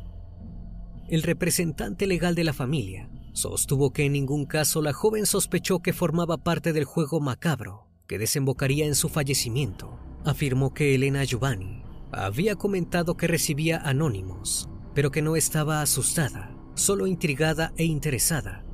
El 1.08 1.22
representante 1.22 2.06
legal 2.06 2.34
de 2.34 2.44
la 2.44 2.52
familia 2.52 3.10
sostuvo 3.32 3.92
que 3.92 4.04
en 4.06 4.12
ningún 4.12 4.46
caso 4.46 4.80
la 4.80 4.92
joven 4.92 5.26
sospechó 5.26 5.80
que 5.80 5.92
formaba 5.92 6.38
parte 6.38 6.72
del 6.72 6.84
juego 6.84 7.20
macabro 7.20 7.83
que 8.06 8.18
desembocaría 8.18 8.86
en 8.86 8.94
su 8.94 9.08
fallecimiento. 9.08 9.98
Afirmó 10.24 10.72
que 10.72 10.94
Elena 10.94 11.24
Giovanni 11.24 11.82
había 12.12 12.54
comentado 12.56 13.16
que 13.16 13.26
recibía 13.26 13.78
anónimos, 13.78 14.68
pero 14.94 15.10
que 15.10 15.22
no 15.22 15.36
estaba 15.36 15.82
asustada, 15.82 16.56
solo 16.74 17.06
intrigada 17.06 17.72
e 17.76 17.84
interesada. 17.84 18.64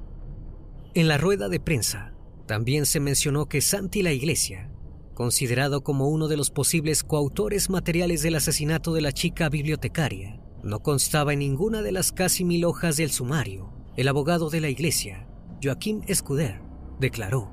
En 0.94 1.08
la 1.08 1.18
rueda 1.18 1.48
de 1.48 1.60
prensa 1.60 2.14
también 2.46 2.84
se 2.84 3.00
mencionó 3.00 3.46
que 3.46 3.60
Santi 3.60 4.02
la 4.02 4.12
Iglesia, 4.12 4.70
considerado 5.14 5.82
como 5.82 6.08
uno 6.08 6.28
de 6.28 6.36
los 6.36 6.50
posibles 6.50 7.04
coautores 7.04 7.70
materiales 7.70 8.22
del 8.22 8.34
asesinato 8.34 8.92
de 8.92 9.00
la 9.00 9.12
chica 9.12 9.48
bibliotecaria, 9.48 10.40
no 10.62 10.80
constaba 10.80 11.32
en 11.32 11.38
ninguna 11.38 11.82
de 11.82 11.92
las 11.92 12.12
casi 12.12 12.44
mil 12.44 12.64
hojas 12.64 12.96
del 12.96 13.10
sumario. 13.10 13.72
El 13.96 14.08
abogado 14.08 14.50
de 14.50 14.60
la 14.60 14.68
Iglesia, 14.68 15.26
Joaquín 15.62 16.02
Escuder, 16.06 16.60
declaró, 16.98 17.52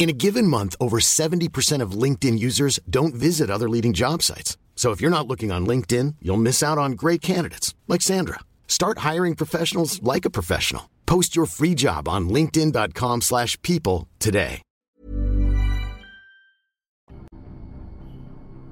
In 0.00 0.08
a 0.08 0.14
given 0.14 0.46
month, 0.46 0.76
over 0.80 0.98
70% 0.98 1.82
of 1.82 1.92
LinkedIn 1.92 2.38
users 2.38 2.80
don't 2.88 3.14
visit 3.14 3.50
other 3.50 3.68
leading 3.68 3.92
job 3.92 4.22
sites. 4.22 4.56
So 4.74 4.92
if 4.92 5.02
you're 5.02 5.10
not 5.10 5.28
looking 5.28 5.52
on 5.52 5.66
LinkedIn, 5.66 6.14
you'll 6.22 6.38
miss 6.38 6.62
out 6.62 6.78
on 6.78 6.92
great 6.92 7.20
candidates 7.20 7.74
like 7.86 8.00
Sandra. 8.00 8.40
Start 8.66 9.00
hiring 9.00 9.36
professionals 9.36 10.02
like 10.02 10.24
a 10.24 10.30
professional. 10.30 10.88
Post 11.04 11.36
your 11.36 11.44
free 11.44 11.74
job 11.74 12.08
on 12.08 12.30
linkedin.com/people 12.30 14.06
today. 14.18 14.62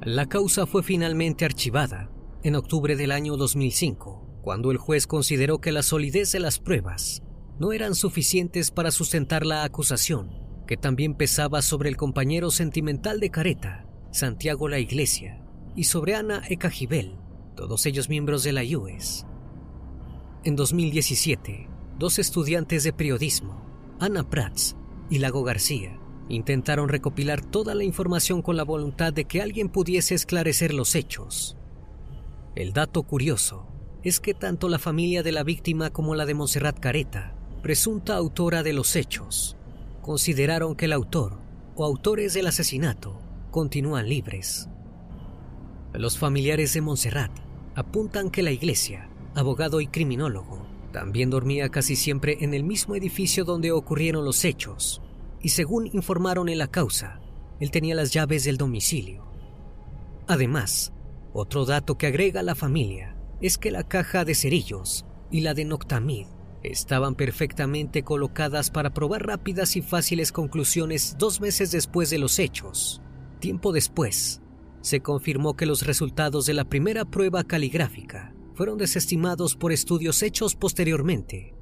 La 0.07 0.27
causa 0.27 0.65
fue 0.65 0.83
finalmente 0.83 1.45
archivada 1.45 2.09
en 2.43 2.55
octubre 2.55 2.97
del 2.97 3.11
año 3.11 3.37
2005, 3.37 4.41
cuando 4.41 4.71
el 4.71 4.79
juez 4.79 5.07
consideró 5.07 5.59
que 5.59 5.73
la 5.73 5.83
solidez 5.83 6.33
de 6.33 6.41
las 6.41 6.59
pruebas 6.59 7.21
no 7.59 7.73
eran 7.73 7.95
suficientes 7.95 8.71
para 8.71 8.91
sustentar 8.91 9.45
la 9.45 9.65
acusación, 9.65 10.48
que 10.69 10.77
también 10.77 11.15
pesaba 11.15 11.63
sobre 11.63 11.89
el 11.89 11.97
compañero 11.97 12.51
sentimental 12.51 13.21
de 13.21 13.31
Careta, 13.31 13.87
Santiago 14.13 14.69
La 14.69 14.79
Iglesia, 14.79 15.43
y 15.75 15.85
sobre 15.85 16.15
Ana 16.15 16.43
Ecajibel, 16.47 17.17
todos 17.57 17.87
ellos 17.87 18.11
miembros 18.11 18.45
de 18.45 18.53
la 18.53 18.61
US. 18.77 19.25
En 20.45 20.57
2017, 20.57 21.71
dos 21.99 22.19
estudiantes 22.19 22.85
de 22.85 22.93
periodismo, 22.93 23.65
Ana 23.99 24.29
Prats 24.29 24.77
y 25.09 25.21
Lago 25.21 25.43
García, 25.43 25.99
intentaron 26.29 26.91
recopilar 26.91 27.43
toda 27.43 27.75
la 27.75 27.85
información 27.85 28.43
con 28.43 28.59
la 28.59 28.65
voluntad 28.65 29.15
de 29.15 29.25
que 29.25 29.41
alguien 29.41 29.71
pudiese 29.71 30.15
esclarecer 30.15 30.75
los 30.75 30.95
hechos. 30.95 31.57
El 32.55 32.75
dato 32.75 33.05
curioso 33.05 33.67
es 34.03 34.21
que 34.21 34.35
tanto 34.35 34.69
la 34.69 34.79
familia 34.79 35.23
de 35.23 35.33
la 35.33 35.45
víctima 35.45 35.89
como 35.89 36.15
la 36.15 36.27
de 36.27 36.35
Montserrat 36.35 36.79
Careta, 36.79 37.35
presunta 37.63 38.17
autora 38.17 38.63
de 38.63 38.75
los 38.75 38.97
hechos, 38.97 39.58
consideraron 40.09 40.75
que 40.75 40.87
el 40.87 40.95
autor 40.95 41.39
o 41.77 41.85
autores 41.85 42.33
del 42.33 42.47
asesinato 42.47 43.21
continúan 43.51 44.09
libres. 44.09 44.67
Los 45.93 46.17
familiares 46.17 46.73
de 46.73 46.81
Montserrat 46.81 47.31
apuntan 47.75 48.31
que 48.31 48.43
la 48.43 48.51
iglesia, 48.51 49.11
abogado 49.35 49.83
y 49.83 49.87
criminólogo, 49.87 50.67
también 50.95 51.29
dormía 51.29 51.69
casi 51.69 51.95
siempre 51.95 52.39
en 52.41 52.55
el 52.55 52.65
mismo 52.65 52.97
edificio 52.97 53.45
donde 53.45 53.71
ocurrieron 53.71 54.25
los 54.25 54.47
hechos, 54.47 55.03
y 55.43 55.51
según 55.51 55.91
informaron 55.93 56.49
en 56.49 56.57
la 56.57 56.69
causa, 56.69 57.21
él 57.61 57.71
tenía 57.71 57.95
las 57.95 58.11
llaves 58.11 58.45
del 58.45 58.57
domicilio. 58.57 59.31
Además, 60.27 60.91
otro 61.35 61.67
dato 61.67 61.99
que 61.99 62.07
agrega 62.07 62.43
la 62.43 62.55
familia 62.55 63.15
es 63.43 63.59
que 63.59 63.71
la 63.71 63.83
caja 63.83 64.25
de 64.25 64.35
cerillos 64.35 65.05
y 65.31 65.43
la 65.43 65.53
de 65.53 65.67
Noctamid 65.67 66.29
estaban 66.63 67.15
perfectamente 67.15 68.03
colocadas 68.03 68.71
para 68.71 68.93
probar 68.93 69.27
rápidas 69.27 69.77
y 69.77 69.83
fáciles 69.83 70.33
conclusiones 70.33 71.17
dos 71.19 71.41
meses 71.41 71.71
después 71.71 72.11
de 72.11 72.19
los 72.19 72.39
hechos. 72.39 73.03
Tiempo 73.41 73.73
después, 73.73 74.43
se 74.81 75.01
confirmó 75.01 75.55
que 75.55 75.67
los 75.67 75.87
resultados 75.87 76.47
de 76.47 76.55
la 76.55 76.65
primera 76.65 77.05
prueba 77.05 77.45
caligráfica 77.45 78.35
fueron 78.55 78.79
desestimados 78.79 79.55
por 79.55 79.73
estudios 79.73 80.23
hechos 80.23 80.57
posteriormente. 80.57 81.55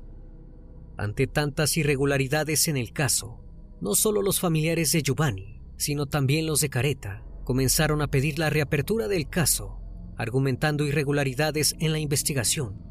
Ante 0.97 1.27
tantas 1.27 1.77
irregularidades 1.77 2.69
en 2.69 2.79
el 2.79 2.93
caso, 2.93 3.43
no 3.81 3.95
solo 3.95 4.23
los 4.23 4.41
familiares 4.41 4.93
de 4.93 5.03
Giovanni, 5.03 5.61
sino 5.77 6.07
también 6.07 6.47
los 6.47 6.61
de 6.61 6.71
Careta, 6.71 7.23
comenzaron 7.45 8.01
a 8.01 8.09
pedir 8.09 8.39
la 8.39 8.49
reapertura 8.49 9.09
del 9.09 9.29
caso, 9.29 9.79
argumentando 10.17 10.85
irregularidades 10.87 11.77
en 11.79 11.93
la 11.93 11.99
investigación. 11.99 12.86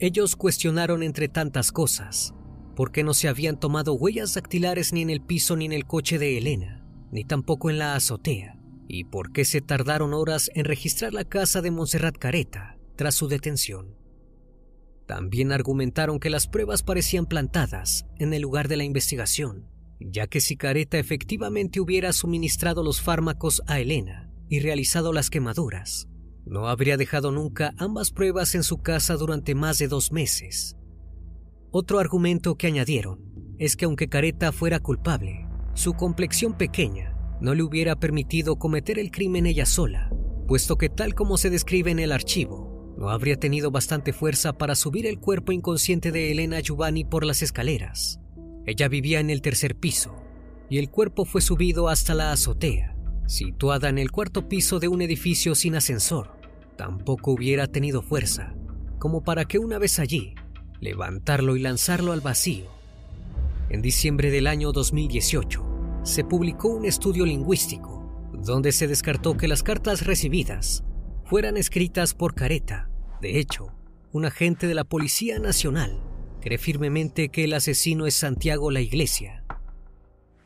Ellos 0.00 0.34
cuestionaron 0.34 1.02
entre 1.02 1.28
tantas 1.28 1.70
cosas 1.72 2.34
por 2.74 2.90
qué 2.90 3.04
no 3.04 3.14
se 3.14 3.28
habían 3.28 3.60
tomado 3.60 3.92
huellas 3.92 4.34
dactilares 4.34 4.92
ni 4.92 5.02
en 5.02 5.10
el 5.10 5.20
piso 5.20 5.54
ni 5.56 5.66
en 5.66 5.72
el 5.72 5.86
coche 5.86 6.18
de 6.18 6.38
Elena, 6.38 6.84
ni 7.12 7.24
tampoco 7.24 7.70
en 7.70 7.78
la 7.78 7.94
azotea, 7.94 8.58
y 8.88 9.04
por 9.04 9.32
qué 9.32 9.44
se 9.44 9.60
tardaron 9.60 10.14
horas 10.14 10.50
en 10.54 10.64
registrar 10.64 11.12
la 11.12 11.24
casa 11.24 11.60
de 11.60 11.70
Montserrat 11.70 12.16
Careta 12.16 12.78
tras 12.96 13.14
su 13.14 13.28
detención. 13.28 13.94
También 15.06 15.52
argumentaron 15.52 16.18
que 16.18 16.30
las 16.30 16.46
pruebas 16.46 16.82
parecían 16.82 17.26
plantadas 17.26 18.06
en 18.18 18.32
el 18.32 18.42
lugar 18.42 18.68
de 18.68 18.78
la 18.78 18.84
investigación 18.84 19.70
ya 20.00 20.26
que 20.26 20.40
si 20.40 20.56
Careta 20.56 20.98
efectivamente 20.98 21.80
hubiera 21.80 22.12
suministrado 22.12 22.82
los 22.82 23.00
fármacos 23.00 23.62
a 23.66 23.80
Elena 23.80 24.30
y 24.48 24.60
realizado 24.60 25.12
las 25.12 25.30
quemaduras, 25.30 26.08
no 26.46 26.68
habría 26.68 26.96
dejado 26.96 27.30
nunca 27.30 27.74
ambas 27.76 28.10
pruebas 28.10 28.54
en 28.54 28.62
su 28.62 28.78
casa 28.78 29.16
durante 29.16 29.54
más 29.54 29.78
de 29.78 29.88
dos 29.88 30.12
meses. 30.12 30.76
Otro 31.70 31.98
argumento 31.98 32.56
que 32.56 32.66
añadieron 32.66 33.20
es 33.58 33.76
que 33.76 33.84
aunque 33.84 34.08
Careta 34.08 34.52
fuera 34.52 34.80
culpable, 34.80 35.46
su 35.74 35.94
complexión 35.94 36.54
pequeña 36.54 37.16
no 37.40 37.54
le 37.54 37.62
hubiera 37.62 37.96
permitido 37.96 38.56
cometer 38.58 38.98
el 38.98 39.10
crimen 39.10 39.46
ella 39.46 39.66
sola, 39.66 40.10
puesto 40.46 40.76
que 40.76 40.88
tal 40.88 41.14
como 41.14 41.36
se 41.36 41.50
describe 41.50 41.90
en 41.90 41.98
el 42.00 42.12
archivo, 42.12 42.94
no 42.98 43.10
habría 43.10 43.38
tenido 43.38 43.70
bastante 43.70 44.12
fuerza 44.12 44.52
para 44.52 44.74
subir 44.74 45.06
el 45.06 45.18
cuerpo 45.18 45.52
inconsciente 45.52 46.12
de 46.12 46.32
Elena 46.32 46.60
Giovanni 46.60 47.04
por 47.04 47.24
las 47.24 47.42
escaleras. 47.42 48.20
Ella 48.66 48.88
vivía 48.88 49.20
en 49.20 49.30
el 49.30 49.40
tercer 49.40 49.76
piso 49.76 50.14
y 50.68 50.78
el 50.78 50.90
cuerpo 50.90 51.24
fue 51.24 51.40
subido 51.40 51.88
hasta 51.88 52.14
la 52.14 52.32
azotea, 52.32 52.96
situada 53.30 53.88
en 53.88 53.98
el 53.98 54.10
cuarto 54.10 54.48
piso 54.48 54.80
de 54.80 54.88
un 54.88 55.02
edificio 55.02 55.54
sin 55.54 55.76
ascensor. 55.76 56.36
Tampoco 56.76 57.30
hubiera 57.30 57.68
tenido 57.68 58.02
fuerza 58.02 58.54
como 58.98 59.22
para 59.22 59.46
que 59.46 59.58
una 59.58 59.78
vez 59.78 59.98
allí, 59.98 60.34
levantarlo 60.80 61.56
y 61.56 61.60
lanzarlo 61.60 62.12
al 62.12 62.20
vacío. 62.20 62.66
En 63.70 63.82
diciembre 63.82 64.30
del 64.30 64.46
año 64.46 64.72
2018, 64.72 66.00
se 66.02 66.24
publicó 66.24 66.68
un 66.68 66.84
estudio 66.84 67.24
lingüístico 67.24 68.30
donde 68.34 68.72
se 68.72 68.88
descartó 68.88 69.36
que 69.36 69.48
las 69.48 69.62
cartas 69.62 70.04
recibidas 70.04 70.82
fueran 71.24 71.56
escritas 71.56 72.14
por 72.14 72.34
Careta. 72.34 72.90
De 73.22 73.38
hecho, 73.38 73.68
un 74.12 74.24
agente 74.24 74.66
de 74.66 74.74
la 74.74 74.84
Policía 74.84 75.38
Nacional 75.38 76.02
cree 76.40 76.58
firmemente 76.58 77.28
que 77.28 77.44
el 77.44 77.54
asesino 77.54 78.06
es 78.06 78.14
Santiago 78.14 78.70
la 78.70 78.80
Iglesia. 78.80 79.39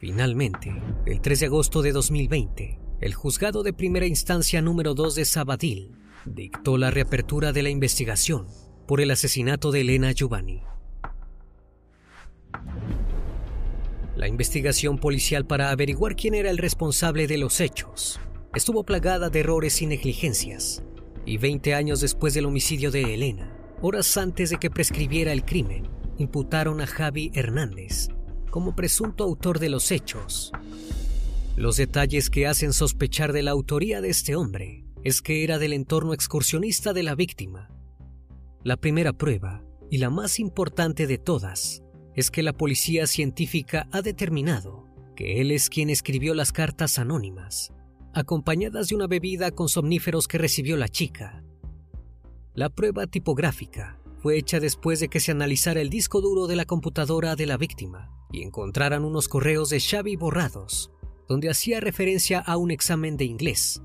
Finalmente, 0.05 0.71
el 1.07 1.23
3 1.23 1.41
de 1.41 1.47
agosto 1.47 1.81
de 1.81 1.93
2020, 1.93 2.79
el 3.01 3.15
juzgado 3.15 3.63
de 3.63 3.73
primera 3.73 4.05
instancia 4.05 4.61
número 4.61 4.93
2 4.93 5.15
de 5.15 5.25
Sabadell 5.25 5.93
dictó 6.27 6.77
la 6.77 6.91
reapertura 6.91 7.53
de 7.53 7.63
la 7.63 7.71
investigación 7.71 8.47
por 8.87 9.01
el 9.01 9.11
asesinato 9.11 9.73
de 9.73 9.81
Elena 9.81 10.13
Giovanni. 10.13 10.61
La 14.15 14.29
investigación 14.29 14.99
policial 14.99 15.47
para 15.47 15.71
averiguar 15.71 16.17
quién 16.17 16.35
era 16.35 16.51
el 16.51 16.59
responsable 16.59 17.27
de 17.27 17.39
los 17.39 17.63
hechos 17.63 18.21
estuvo 18.55 18.85
plagada 18.85 19.31
de 19.31 19.41
errores 19.41 19.81
y 19.81 19.87
negligencias, 19.87 20.83
y 21.25 21.39
20 21.39 21.73
años 21.73 22.03
después 22.03 22.35
del 22.35 22.45
homicidio 22.45 22.91
de 22.91 23.15
Elena, 23.15 23.57
Horas 23.81 24.19
antes 24.19 24.51
de 24.51 24.59
que 24.59 24.69
prescribiera 24.69 25.33
el 25.33 25.47
crimen, 25.47 25.89
imputaron 26.19 26.83
a 26.83 26.87
Javi 26.87 27.31
Hernández 27.33 28.11
como 28.55 28.77
presunto 28.77 29.25
autor 29.25 29.59
de 29.59 29.69
los 29.69 29.91
hechos. 29.91 30.53
Los 31.57 31.77
detalles 31.77 32.31
que 32.31 32.47
hacen 32.47 32.73
sospechar 32.73 33.33
de 33.33 33.43
la 33.43 33.51
autoría 33.51 34.01
de 34.01 34.11
este 34.11 34.37
hombre 34.37 34.85
es 35.03 35.23
que 35.23 35.43
era 35.43 35.59
del 35.59 35.73
entorno 35.73 36.15
excursionista 36.15 36.93
de 36.93 37.03
la 37.03 37.17
víctima. 37.17 37.69
La 38.63 38.77
primera 38.77 39.13
prueba, 39.13 39.65
y 39.91 39.99
la 39.99 40.09
más 40.09 40.39
importante 40.39 41.09
de 41.09 41.19
todas, 41.19 41.83
es 42.15 42.31
que 42.31 42.45
la 42.45 42.53
policía 42.53 43.09
científica 43.09 43.89
ha 43.91 44.03
determinado 44.03 44.87
que 45.17 45.41
él 45.41 45.51
es 45.51 45.69
quien 45.69 45.91
escribió 45.91 46.33
las 46.33 46.53
cartas 46.53 47.01
anónimas, 47.01 47.73
acompañadas 48.13 48.87
de 48.87 48.95
una 48.95 49.09
bebida 49.09 49.51
con 49.51 49.69
somníferos 49.69 50.29
que 50.29 50.39
recibió 50.39 50.77
la 50.77 50.87
chica, 50.87 51.43
la 52.55 52.69
prueba 52.69 53.09
tipográfica 53.09 53.99
fue 54.25 54.39
hecha 54.39 54.59
después 54.59 55.01
de 55.01 55.09
que 55.09 55.21
se 55.21 55.33
analizara 55.33 55.83
el 55.83 55.91
disco 55.91 56.23
duro 56.23 56.47
de 56.47 56.57
la 56.57 56.65
computadora 56.65 57.37
de 57.37 57.45
la 57.45 57.59
víctima 57.59 58.11
y 58.33 58.41
encontraran 58.41 59.05
unos 59.05 59.29
correos 59.29 59.69
de 59.69 59.81
Xavi 59.81 60.17
borrados, 60.17 60.91
donde 61.29 61.51
hacía 61.51 61.79
referencia 61.79 62.39
a 62.39 62.57
un 62.57 62.71
examen 62.71 63.19
de 63.19 63.27
inglés 63.27 63.83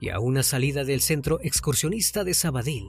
y 0.00 0.08
a 0.08 0.18
una 0.18 0.44
salida 0.44 0.84
del 0.84 1.02
centro 1.02 1.40
excursionista 1.42 2.24
de 2.24 2.32
Sabadell. 2.32 2.86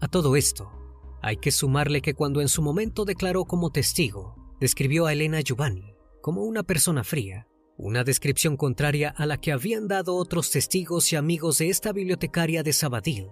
A 0.00 0.08
todo 0.08 0.34
esto, 0.34 0.72
hay 1.20 1.36
que 1.36 1.50
sumarle 1.50 2.00
que 2.00 2.14
cuando 2.14 2.40
en 2.40 2.48
su 2.48 2.62
momento 2.62 3.04
declaró 3.04 3.44
como 3.44 3.70
testigo, 3.70 4.34
describió 4.58 5.04
a 5.04 5.12
Elena 5.12 5.42
Giovanni 5.42 5.94
como 6.22 6.44
una 6.44 6.62
persona 6.62 7.04
fría, 7.04 7.48
una 7.76 8.02
descripción 8.02 8.56
contraria 8.56 9.10
a 9.10 9.26
la 9.26 9.38
que 9.42 9.52
habían 9.52 9.88
dado 9.88 10.16
otros 10.16 10.50
testigos 10.50 11.12
y 11.12 11.16
amigos 11.16 11.58
de 11.58 11.68
esta 11.68 11.92
bibliotecaria 11.92 12.62
de 12.62 12.72
Sabadell 12.72 13.28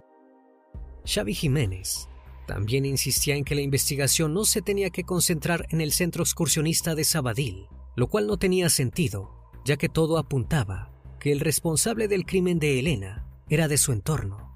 Xavi 1.07 1.33
Jiménez 1.33 2.07
también 2.47 2.85
insistía 2.85 3.37
en 3.37 3.45
que 3.45 3.55
la 3.55 3.61
investigación 3.61 4.35
no 4.35 4.45
se 4.45 4.63
tenía 4.63 4.91
que 4.91 5.05
concentrar 5.05 5.67
en 5.71 5.81
el 5.81 5.93
centro 5.93 6.23
excursionista 6.23 6.95
de 6.95 7.05
Sabadell, 7.05 7.67
lo 7.97 8.09
cual 8.09 8.27
no 8.27 8.37
tenía 8.37 8.69
sentido, 8.69 9.31
ya 9.65 9.77
que 9.77 9.89
todo 9.89 10.19
apuntaba 10.19 10.91
que 11.19 11.33
el 11.33 11.41
responsable 11.41 12.09
del 12.09 12.27
crimen 12.27 12.59
de 12.59 12.79
Elena 12.79 13.27
era 13.49 13.69
de 13.69 13.79
su 13.79 13.93
entorno. 13.93 14.53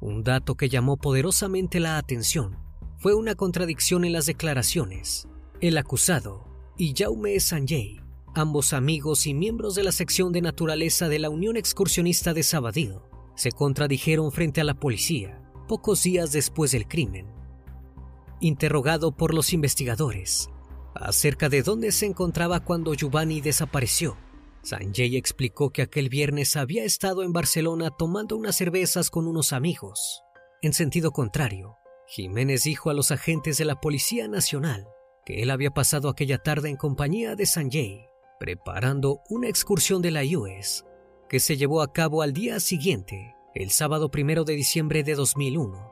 Un 0.00 0.22
dato 0.22 0.54
que 0.54 0.68
llamó 0.68 0.96
poderosamente 0.96 1.80
la 1.80 1.98
atención 1.98 2.58
fue 2.98 3.14
una 3.14 3.34
contradicción 3.34 4.04
en 4.04 4.12
las 4.12 4.26
declaraciones. 4.26 5.26
El 5.60 5.76
acusado 5.78 6.46
y 6.76 6.94
Jaume 6.96 7.38
Sanjay, 7.40 8.00
ambos 8.34 8.72
amigos 8.72 9.26
y 9.26 9.34
miembros 9.34 9.74
de 9.74 9.84
la 9.84 9.92
sección 9.92 10.32
de 10.32 10.42
naturaleza 10.42 11.08
de 11.08 11.18
la 11.18 11.30
Unión 11.30 11.56
Excursionista 11.56 12.34
de 12.34 12.42
Sabadell, 12.42 13.00
se 13.34 13.50
contradijeron 13.50 14.30
frente 14.30 14.60
a 14.60 14.64
la 14.64 14.74
policía 14.74 15.43
pocos 15.66 16.02
días 16.02 16.32
después 16.32 16.72
del 16.72 16.86
crimen. 16.86 17.26
Interrogado 18.40 19.12
por 19.12 19.34
los 19.34 19.52
investigadores 19.52 20.48
acerca 20.94 21.48
de 21.48 21.62
dónde 21.62 21.90
se 21.92 22.06
encontraba 22.06 22.60
cuando 22.60 22.94
Giovanni 22.94 23.40
desapareció, 23.40 24.16
Sanjay 24.62 25.16
explicó 25.16 25.70
que 25.70 25.82
aquel 25.82 26.08
viernes 26.08 26.56
había 26.56 26.84
estado 26.84 27.22
en 27.22 27.32
Barcelona 27.32 27.90
tomando 27.90 28.36
unas 28.36 28.56
cervezas 28.56 29.10
con 29.10 29.26
unos 29.26 29.52
amigos. 29.52 30.22
En 30.62 30.72
sentido 30.72 31.10
contrario, 31.10 31.76
Jiménez 32.06 32.64
dijo 32.64 32.90
a 32.90 32.94
los 32.94 33.10
agentes 33.10 33.58
de 33.58 33.66
la 33.66 33.80
Policía 33.80 34.28
Nacional 34.28 34.86
que 35.26 35.42
él 35.42 35.50
había 35.50 35.70
pasado 35.70 36.08
aquella 36.08 36.38
tarde 36.38 36.70
en 36.70 36.76
compañía 36.76 37.34
de 37.34 37.46
Sanjay, 37.46 38.08
preparando 38.38 39.20
una 39.28 39.48
excursión 39.48 40.00
de 40.00 40.10
la 40.10 40.22
US 40.22 40.84
que 41.28 41.40
se 41.40 41.56
llevó 41.56 41.82
a 41.82 41.92
cabo 41.92 42.22
al 42.22 42.32
día 42.32 42.60
siguiente 42.60 43.33
el 43.54 43.70
sábado 43.70 44.10
primero 44.10 44.44
de 44.44 44.54
diciembre 44.54 45.04
de 45.04 45.14
2001. 45.14 45.90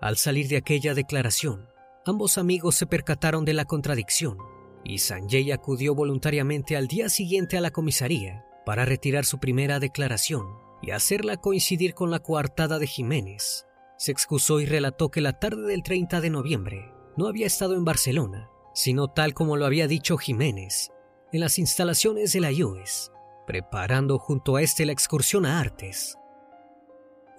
Al 0.00 0.16
salir 0.16 0.48
de 0.48 0.56
aquella 0.56 0.92
declaración, 0.92 1.68
ambos 2.04 2.36
amigos 2.36 2.74
se 2.74 2.86
percataron 2.86 3.44
de 3.44 3.52
la 3.52 3.64
contradicción 3.64 4.38
y 4.84 4.98
Sanjay 4.98 5.52
acudió 5.52 5.94
voluntariamente 5.94 6.76
al 6.76 6.88
día 6.88 7.08
siguiente 7.10 7.56
a 7.56 7.60
la 7.60 7.70
comisaría 7.70 8.44
para 8.66 8.84
retirar 8.84 9.24
su 9.24 9.38
primera 9.38 9.78
declaración 9.78 10.46
y 10.82 10.90
hacerla 10.90 11.36
coincidir 11.36 11.94
con 11.94 12.10
la 12.10 12.18
coartada 12.18 12.80
de 12.80 12.88
Jiménez. 12.88 13.66
Se 13.96 14.10
excusó 14.10 14.60
y 14.60 14.66
relató 14.66 15.10
que 15.10 15.20
la 15.20 15.38
tarde 15.38 15.62
del 15.62 15.84
30 15.84 16.20
de 16.20 16.30
noviembre 16.30 16.92
no 17.16 17.28
había 17.28 17.46
estado 17.46 17.74
en 17.74 17.84
Barcelona, 17.84 18.50
sino 18.74 19.08
tal 19.08 19.32
como 19.32 19.56
lo 19.56 19.64
había 19.64 19.86
dicho 19.86 20.16
Jiménez, 20.16 20.90
en 21.32 21.40
las 21.40 21.58
instalaciones 21.58 22.32
de 22.32 22.40
la 22.40 22.50
US, 22.50 23.12
preparando 23.46 24.18
junto 24.18 24.56
a 24.56 24.62
este 24.62 24.86
la 24.86 24.92
excursión 24.92 25.46
a 25.46 25.60
Artes. 25.60 26.18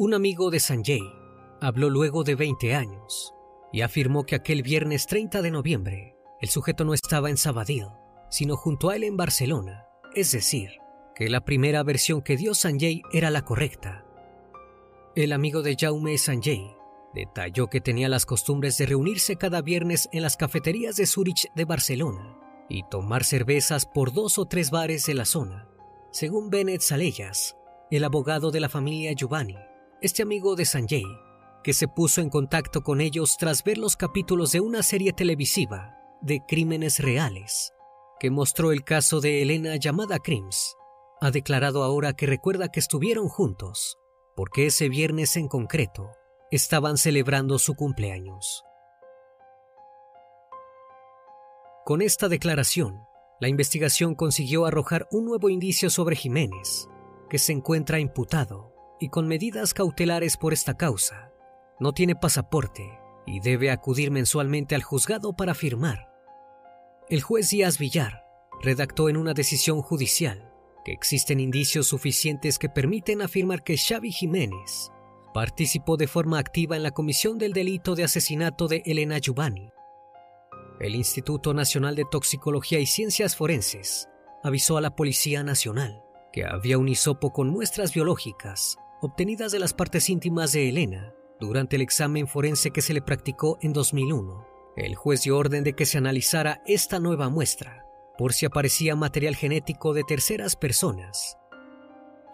Un 0.01 0.13
amigo 0.13 0.49
de 0.49 0.61
Sanjay 0.61 1.13
habló 1.59 1.89
luego 1.89 2.23
de 2.23 2.35
20 2.35 2.73
años 2.73 3.33
y 3.73 3.81
afirmó 3.81 4.23
que 4.23 4.35
aquel 4.35 4.63
viernes 4.63 5.07
30 5.07 5.41
de 5.41 5.51
noviembre 5.51 6.15
el 6.39 6.47
sujeto 6.47 6.85
no 6.85 6.93
estaba 6.93 7.29
en 7.29 7.35
Sabadell, 7.35 7.89
sino 8.29 8.55
junto 8.55 8.89
a 8.89 8.95
él 8.95 9.03
en 9.03 9.17
Barcelona, 9.17 9.87
es 10.15 10.31
decir, 10.31 10.69
que 11.15 11.27
la 11.27 11.43
primera 11.43 11.83
versión 11.83 12.21
que 12.21 12.37
dio 12.37 12.53
Sanjay 12.53 13.01
era 13.11 13.29
la 13.29 13.43
correcta. 13.43 14.05
El 15.17 15.33
amigo 15.33 15.63
de 15.63 15.75
Jaume 15.77 16.17
Sanjay 16.17 16.77
detalló 17.13 17.67
que 17.67 17.81
tenía 17.81 18.07
las 18.07 18.25
costumbres 18.25 18.77
de 18.77 18.85
reunirse 18.85 19.35
cada 19.35 19.61
viernes 19.61 20.07
en 20.13 20.21
las 20.21 20.37
cafeterías 20.37 20.95
de 20.95 21.07
Zurich 21.07 21.51
de 21.55 21.65
Barcelona 21.65 22.37
y 22.69 22.83
tomar 22.83 23.25
cervezas 23.25 23.85
por 23.85 24.13
dos 24.13 24.39
o 24.39 24.45
tres 24.45 24.71
bares 24.71 25.05
de 25.07 25.15
la 25.15 25.25
zona. 25.25 25.67
Según 26.09 26.49
Bennett 26.49 26.79
Salellas, 26.79 27.57
el 27.91 28.05
abogado 28.05 28.51
de 28.51 28.61
la 28.61 28.69
familia 28.69 29.11
Giovanni, 29.11 29.57
este 30.01 30.23
amigo 30.23 30.55
de 30.55 30.65
Sanjay, 30.65 31.05
que 31.63 31.73
se 31.73 31.87
puso 31.87 32.21
en 32.21 32.29
contacto 32.29 32.81
con 32.81 33.01
ellos 33.01 33.35
tras 33.37 33.63
ver 33.63 33.77
los 33.77 33.97
capítulos 33.97 34.51
de 34.51 34.61
una 34.61 34.81
serie 34.81 35.11
televisiva 35.11 35.95
de 36.21 36.41
crímenes 36.47 36.99
reales, 36.99 37.73
que 38.19 38.29
mostró 38.29 38.71
el 38.71 38.83
caso 38.83 39.19
de 39.19 39.41
Elena 39.41 39.75
llamada 39.75 40.19
Crims, 40.19 40.75
ha 41.21 41.31
declarado 41.31 41.83
ahora 41.83 42.13
que 42.13 42.25
recuerda 42.25 42.69
que 42.69 42.79
estuvieron 42.79 43.27
juntos, 43.27 43.97
porque 44.35 44.67
ese 44.67 44.87
viernes 44.87 45.35
en 45.35 45.49
concreto 45.49 46.11
estaban 46.49 46.97
celebrando 46.97 47.59
su 47.59 47.75
cumpleaños. 47.75 48.63
Con 51.85 52.01
esta 52.01 52.29
declaración, 52.29 53.01
la 53.41 53.49
investigación 53.49 54.15
consiguió 54.15 54.65
arrojar 54.65 55.07
un 55.11 55.25
nuevo 55.25 55.49
indicio 55.49 55.89
sobre 55.89 56.15
Jiménez, 56.15 56.87
que 57.29 57.37
se 57.37 57.51
encuentra 57.51 57.99
imputado 57.99 58.78
y 58.99 59.09
con 59.09 59.27
medidas 59.27 59.73
cautelares 59.73 60.37
por 60.37 60.53
esta 60.53 60.75
causa. 60.75 61.31
No 61.79 61.93
tiene 61.93 62.15
pasaporte 62.15 62.99
y 63.25 63.39
debe 63.39 63.71
acudir 63.71 64.11
mensualmente 64.11 64.75
al 64.75 64.83
juzgado 64.83 65.33
para 65.33 65.53
firmar. 65.53 66.09
El 67.09 67.21
juez 67.21 67.49
Díaz 67.49 67.77
Villar 67.77 68.25
redactó 68.61 69.09
en 69.09 69.17
una 69.17 69.33
decisión 69.33 69.81
judicial 69.81 70.53
que 70.85 70.91
existen 70.91 71.39
indicios 71.39 71.87
suficientes 71.87 72.59
que 72.59 72.69
permiten 72.69 73.21
afirmar 73.21 73.63
que 73.63 73.77
Xavi 73.77 74.11
Jiménez 74.11 74.91
participó 75.33 75.97
de 75.97 76.07
forma 76.07 76.39
activa 76.39 76.75
en 76.75 76.83
la 76.83 76.91
comisión 76.91 77.37
del 77.37 77.53
delito 77.53 77.95
de 77.95 78.03
asesinato 78.03 78.67
de 78.67 78.81
Elena 78.85 79.19
Giovanni 79.19 79.71
el 80.79 80.95
Instituto 80.95 81.53
Nacional 81.53 81.95
de 81.95 82.05
Toxicología 82.09 82.79
y 82.79 82.85
Ciencias 82.85 83.35
Forenses 83.35 84.07
avisó 84.43 84.77
a 84.77 84.81
la 84.81 84.95
Policía 84.95 85.43
Nacional 85.43 86.01
que 86.31 86.45
había 86.45 86.77
un 86.77 86.87
hisopo 86.87 87.33
con 87.33 87.49
muestras 87.49 87.93
biológicas 87.93 88.77
obtenidas 89.01 89.51
de 89.51 89.59
las 89.59 89.73
partes 89.73 90.09
íntimas 90.09 90.51
de 90.51 90.69
Elena 90.69 91.13
durante 91.39 91.77
el 91.77 91.81
examen 91.81 92.27
forense 92.27 92.71
que 92.71 92.81
se 92.81 92.93
le 92.93 93.01
practicó 93.01 93.57
en 93.61 93.73
2001. 93.73 94.45
El 94.75 94.95
juez 94.95 95.23
dio 95.23 95.37
orden 95.37 95.63
de 95.63 95.73
que 95.73 95.85
se 95.85 95.97
analizara 95.97 96.61
esta 96.65 96.99
nueva 96.99 97.29
muestra 97.29 97.85
por 98.17 98.33
si 98.33 98.45
aparecía 98.45 98.95
material 98.95 99.35
genético 99.35 99.93
de 99.93 100.03
terceras 100.03 100.55
personas. 100.55 101.37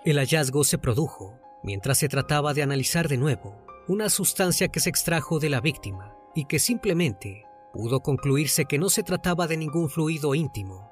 El 0.04 0.18
hallazgo 0.18 0.64
se 0.64 0.78
produjo 0.78 1.40
mientras 1.64 2.00
se 2.00 2.10
trataba 2.10 2.54
de 2.54 2.64
analizar 2.64 3.08
de 3.08 3.18
nuevo 3.18 3.64
una 3.88 4.10
sustancia 4.10 4.68
que 4.70 4.80
se 4.80 4.90
extrajo 4.90 5.40
de 5.40 5.50
la 5.50 5.62
víctima 5.62 6.16
y 6.34 6.46
que 6.46 6.60
simplemente 6.60 7.46
pudo 7.74 8.02
concluirse 8.02 8.66
que 8.66 8.80
no 8.80 8.90
se 8.90 9.04
trataba 9.04 9.48
de 9.48 9.58
ningún 9.58 9.90
fluido 9.90 10.34
íntimo. 10.34 10.92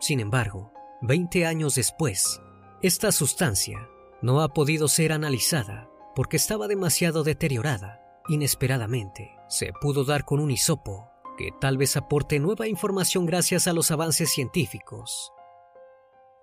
Sin 0.00 0.20
embargo, 0.20 0.72
20 1.02 1.44
años 1.44 1.74
después, 1.74 2.40
esta 2.80 3.12
sustancia 3.12 3.88
no 4.22 4.40
ha 4.40 4.48
podido 4.48 4.88
ser 4.88 5.12
analizada 5.12 5.88
porque 6.14 6.36
estaba 6.36 6.68
demasiado 6.68 7.24
deteriorada. 7.24 8.00
Inesperadamente, 8.28 9.36
se 9.48 9.72
pudo 9.80 10.04
dar 10.04 10.24
con 10.24 10.38
un 10.38 10.50
hisopo 10.50 11.10
que 11.36 11.50
tal 11.60 11.76
vez 11.76 11.96
aporte 11.96 12.38
nueva 12.38 12.68
información 12.68 13.26
gracias 13.26 13.66
a 13.66 13.72
los 13.72 13.90
avances 13.90 14.30
científicos. 14.30 15.32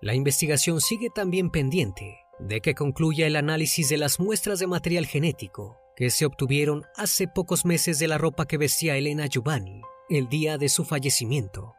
La 0.02 0.14
investigación 0.14 0.80
sigue 0.80 1.08
también 1.14 1.50
pendiente 1.50 2.18
de 2.38 2.60
que 2.60 2.74
concluya 2.74 3.26
el 3.26 3.36
análisis 3.36 3.88
de 3.88 3.98
las 3.98 4.18
muestras 4.18 4.58
de 4.58 4.66
material 4.66 5.06
genético 5.06 5.78
que 5.96 6.10
se 6.10 6.24
obtuvieron 6.24 6.84
hace 6.96 7.28
pocos 7.28 7.64
meses 7.64 7.98
de 7.98 8.08
la 8.08 8.18
ropa 8.18 8.46
que 8.46 8.56
vestía 8.56 8.96
Elena 8.96 9.26
Giovanni 9.26 9.82
el 10.08 10.28
día 10.28 10.58
de 10.58 10.68
su 10.68 10.84
fallecimiento. 10.84 11.74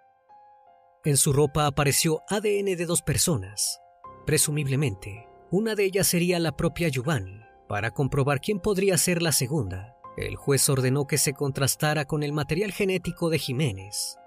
En 1.04 1.18
su 1.18 1.34
ropa 1.34 1.66
apareció 1.66 2.22
ADN 2.30 2.78
de 2.78 2.86
dos 2.86 3.02
personas. 3.02 3.82
Presumiblemente, 4.26 5.28
una 5.52 5.76
de 5.76 5.84
ellas 5.84 6.08
sería 6.08 6.40
la 6.40 6.56
propia 6.56 6.88
Giovanni. 6.88 7.42
Para 7.68 7.92
comprobar 7.92 8.40
quién 8.40 8.62
podría 8.62 8.98
ser 8.98 9.22
la 9.22 9.34
segunda, 9.34 9.98
el 10.16 10.38
juez 10.38 10.68
ordenó 10.70 11.08
que 11.08 11.18
se 11.18 11.34
contrastara 11.34 12.06
con 12.06 12.24
el 12.24 12.32
material 12.32 12.72
genético 12.72 13.30
de 13.30 13.38
Jiménez. 13.38 14.18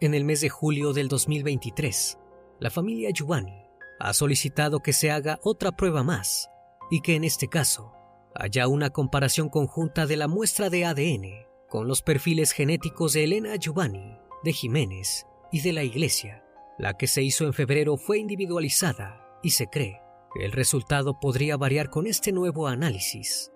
En 0.00 0.12
el 0.12 0.24
mes 0.24 0.42
de 0.42 0.50
julio 0.50 0.92
del 0.92 1.08
2023, 1.08 2.18
la 2.60 2.70
familia 2.70 3.10
Giovanni 3.10 3.64
ha 3.98 4.12
solicitado 4.12 4.80
que 4.80 4.92
se 4.92 5.10
haga 5.10 5.38
otra 5.42 5.72
prueba 5.72 6.02
más 6.02 6.50
y 6.90 7.00
que 7.00 7.16
en 7.16 7.24
este 7.24 7.48
caso 7.48 7.92
haya 8.34 8.68
una 8.68 8.90
comparación 8.90 9.48
conjunta 9.48 10.06
de 10.06 10.18
la 10.18 10.28
muestra 10.28 10.68
de 10.68 10.84
ADN 10.84 11.46
con 11.70 11.88
los 11.88 12.02
perfiles 12.02 12.52
genéticos 12.52 13.14
de 13.14 13.24
Elena 13.24 13.56
Giovanni, 13.56 14.18
de 14.44 14.52
Jiménez 14.52 15.26
y 15.50 15.62
de 15.62 15.72
la 15.72 15.84
Iglesia. 15.84 16.44
La 16.78 16.98
que 16.98 17.06
se 17.06 17.22
hizo 17.22 17.46
en 17.46 17.54
febrero 17.54 17.96
fue 17.96 18.18
individualizada 18.18 19.24
y 19.42 19.50
se 19.50 19.68
cree 19.68 20.02
el 20.38 20.52
resultado 20.52 21.20
podría 21.20 21.56
variar 21.56 21.90
con 21.90 22.06
este 22.06 22.32
nuevo 22.32 22.66
análisis. 22.66 23.52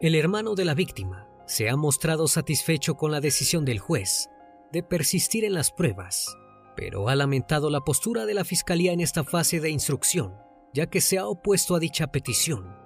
El 0.00 0.14
hermano 0.14 0.54
de 0.54 0.64
la 0.64 0.74
víctima 0.74 1.28
se 1.46 1.68
ha 1.68 1.76
mostrado 1.76 2.26
satisfecho 2.28 2.96
con 2.96 3.10
la 3.10 3.20
decisión 3.20 3.64
del 3.64 3.78
juez 3.78 4.28
de 4.72 4.82
persistir 4.82 5.44
en 5.44 5.54
las 5.54 5.70
pruebas, 5.70 6.36
pero 6.76 7.08
ha 7.08 7.14
lamentado 7.14 7.70
la 7.70 7.80
postura 7.80 8.26
de 8.26 8.34
la 8.34 8.44
Fiscalía 8.44 8.92
en 8.92 9.00
esta 9.00 9.24
fase 9.24 9.60
de 9.60 9.70
instrucción, 9.70 10.34
ya 10.72 10.86
que 10.88 11.00
se 11.00 11.18
ha 11.18 11.26
opuesto 11.26 11.74
a 11.74 11.78
dicha 11.78 12.08
petición 12.08 12.84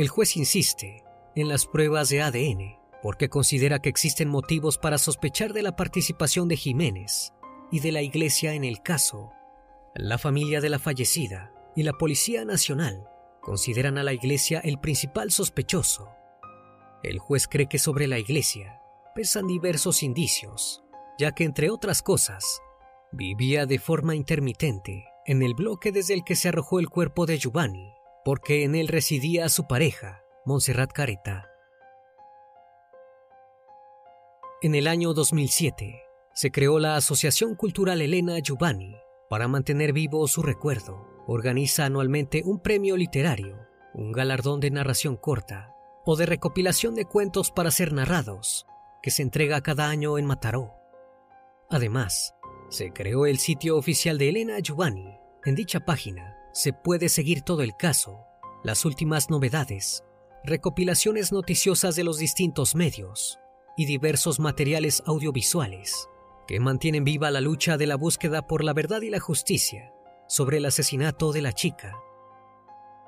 el 0.00 0.08
juez 0.08 0.36
insiste 0.38 1.04
en 1.34 1.48
las 1.48 1.66
pruebas 1.66 2.08
de 2.08 2.22
ADN 2.22 2.78
porque 3.02 3.28
considera 3.28 3.80
que 3.80 3.90
existen 3.90 4.30
motivos 4.30 4.78
para 4.78 4.96
sospechar 4.96 5.52
de 5.52 5.62
la 5.62 5.76
participación 5.76 6.48
de 6.48 6.56
Jiménez 6.56 7.34
y 7.70 7.80
de 7.80 7.92
la 7.92 8.00
Iglesia 8.00 8.54
en 8.54 8.64
el 8.64 8.80
caso. 8.80 9.32
La 9.94 10.16
familia 10.16 10.62
de 10.62 10.70
la 10.70 10.78
fallecida 10.78 11.52
y 11.76 11.82
la 11.82 11.92
Policía 11.92 12.44
Nacional 12.44 13.08
consideran 13.40 13.98
a 13.98 14.02
la 14.02 14.12
Iglesia 14.12 14.60
el 14.60 14.78
principal 14.78 15.30
sospechoso. 15.30 16.10
El 17.02 17.18
juez 17.18 17.46
cree 17.48 17.68
que 17.68 17.78
sobre 17.78 18.06
la 18.06 18.18
Iglesia 18.18 18.80
pesan 19.14 19.46
diversos 19.46 20.02
indicios, 20.02 20.82
ya 21.18 21.32
que 21.32 21.44
entre 21.44 21.70
otras 21.70 22.02
cosas, 22.02 22.60
vivía 23.12 23.66
de 23.66 23.78
forma 23.78 24.14
intermitente 24.14 25.04
en 25.26 25.42
el 25.42 25.54
bloque 25.54 25.92
desde 25.92 26.14
el 26.14 26.24
que 26.24 26.36
se 26.36 26.48
arrojó 26.48 26.80
el 26.80 26.88
cuerpo 26.88 27.26
de 27.26 27.38
Giovanni 27.38 27.94
porque 28.24 28.64
en 28.64 28.74
él 28.74 28.88
residía 28.88 29.48
su 29.48 29.66
pareja, 29.66 30.22
Montserrat 30.44 30.92
Careta. 30.92 31.48
En 34.62 34.74
el 34.74 34.86
año 34.86 35.14
2007 35.14 36.02
se 36.34 36.50
creó 36.50 36.78
la 36.78 36.96
Asociación 36.96 37.54
Cultural 37.54 38.02
Elena 38.02 38.38
Giovanni 38.38 38.94
para 39.30 39.48
mantener 39.48 39.92
vivo 39.92 40.26
su 40.28 40.42
recuerdo. 40.42 41.09
Organiza 41.32 41.84
anualmente 41.84 42.42
un 42.44 42.58
premio 42.58 42.96
literario, 42.96 43.56
un 43.94 44.10
galardón 44.10 44.58
de 44.58 44.72
narración 44.72 45.14
corta 45.14 45.72
o 46.04 46.16
de 46.16 46.26
recopilación 46.26 46.96
de 46.96 47.04
cuentos 47.04 47.52
para 47.52 47.70
ser 47.70 47.92
narrados, 47.92 48.66
que 49.00 49.12
se 49.12 49.22
entrega 49.22 49.60
cada 49.60 49.88
año 49.88 50.18
en 50.18 50.26
Mataró. 50.26 50.74
Además, 51.70 52.34
se 52.68 52.92
creó 52.92 53.26
el 53.26 53.38
sitio 53.38 53.76
oficial 53.76 54.18
de 54.18 54.28
Elena 54.28 54.58
Giovanni. 54.58 55.20
En 55.44 55.54
dicha 55.54 55.78
página 55.78 56.36
se 56.52 56.72
puede 56.72 57.08
seguir 57.08 57.42
todo 57.42 57.62
el 57.62 57.76
caso, 57.76 58.24
las 58.64 58.84
últimas 58.84 59.30
novedades, 59.30 60.02
recopilaciones 60.42 61.30
noticiosas 61.30 61.94
de 61.94 62.02
los 62.02 62.18
distintos 62.18 62.74
medios 62.74 63.38
y 63.76 63.86
diversos 63.86 64.40
materiales 64.40 65.00
audiovisuales 65.06 66.08
que 66.48 66.58
mantienen 66.58 67.04
viva 67.04 67.30
la 67.30 67.40
lucha 67.40 67.76
de 67.76 67.86
la 67.86 67.94
búsqueda 67.94 68.48
por 68.48 68.64
la 68.64 68.72
verdad 68.72 69.02
y 69.02 69.10
la 69.10 69.20
justicia 69.20 69.89
sobre 70.30 70.58
el 70.58 70.64
asesinato 70.64 71.32
de 71.32 71.42
la 71.42 71.52
chica. 71.52 71.98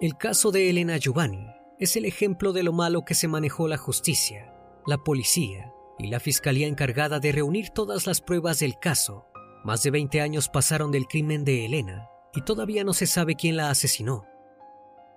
El 0.01 0.17
caso 0.17 0.51
de 0.51 0.69
Elena 0.69 0.97
Giovanni 0.97 1.47
es 1.79 1.95
el 1.95 2.05
ejemplo 2.05 2.53
de 2.53 2.65
lo 2.65 2.73
malo 2.73 3.05
que 3.05 3.15
se 3.15 3.29
manejó 3.29 3.69
la 3.69 3.77
justicia, 3.77 4.53
la 4.87 4.99
policía 4.99 5.73
y 6.01 6.09
la 6.09 6.19
fiscalía 6.19 6.67
encargada 6.67 7.21
de 7.21 7.31
reunir 7.31 7.71
todas 7.71 8.09
las 8.09 8.21
pruebas 8.21 8.59
del 8.59 8.77
caso. 8.77 9.29
Más 9.63 9.85
de 9.85 9.93
20 9.93 10.21
años 10.21 10.49
pasaron 10.49 10.91
del 10.91 11.07
crimen 11.07 11.45
de 11.45 11.65
Elena 11.65 12.09
y 12.35 12.43
todavía 12.43 12.83
no 12.83 12.93
se 12.93 13.07
sabe 13.07 13.37
quién 13.37 13.57
la 13.57 13.71
asesinó. 13.71 14.27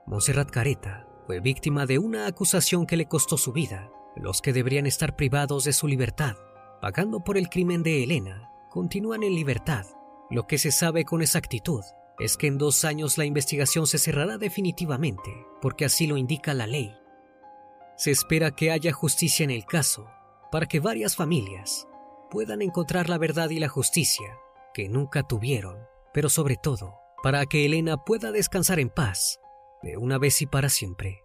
Montserrat 0.06 0.52
Careta 0.52 1.08
fue 1.26 1.40
víctima 1.40 1.88
de 1.88 1.98
una 1.98 2.28
acusación 2.28 2.86
que 2.86 2.98
le 2.98 3.08
costó 3.08 3.36
su 3.36 3.52
vida. 3.52 3.90
Los 4.16 4.44
que 4.44 4.54
deberían 4.54 4.86
estar 4.86 5.16
privados 5.16 5.64
de 5.64 5.74
su 5.74 5.88
libertad, 5.88 6.36
pagando 6.82 7.24
por 7.24 7.36
el 7.36 7.50
crimen 7.50 7.82
de 7.82 8.04
Elena, 8.04 8.52
continúan 8.70 9.24
en 9.24 9.34
libertad. 9.34 9.88
Lo 10.30 10.48
que 10.48 10.58
se 10.58 10.72
sabe 10.72 11.06
con 11.06 11.22
exactitud 11.22 11.84
es 12.20 12.38
que 12.38 12.48
en 12.48 12.58
dos 12.58 12.86
años 12.86 13.18
la 13.18 13.26
investigación 13.26 13.88
se 13.88 13.98
cerrará 13.98 14.38
definitivamente, 14.38 15.32
porque 15.62 15.86
así 15.86 16.08
lo 16.08 16.18
indica 16.18 16.54
la 16.54 16.68
ley. 16.68 16.96
Se 17.98 18.12
espera 18.12 18.52
que 18.52 18.72
haya 18.72 18.92
justicia 18.92 19.44
en 19.44 19.52
el 19.52 19.66
caso, 19.66 20.08
para 20.52 20.66
que 20.66 20.80
varias 20.80 21.16
familias 21.16 21.88
puedan 22.32 22.62
encontrar 22.62 23.10
la 23.10 23.18
verdad 23.18 23.50
y 23.50 23.60
la 23.60 23.70
justicia 23.70 24.38
que 24.74 24.90
nunca 24.90 25.24
tuvieron, 25.24 25.78
pero 26.14 26.30
sobre 26.30 26.58
todo, 26.58 26.96
para 27.24 27.46
que 27.46 27.66
Elena 27.66 27.98
pueda 27.98 28.32
descansar 28.32 28.80
en 28.80 28.90
paz, 28.90 29.40
de 29.82 29.98
una 29.98 30.18
vez 30.18 30.42
y 30.42 30.46
para 30.46 30.70
siempre. 30.70 31.25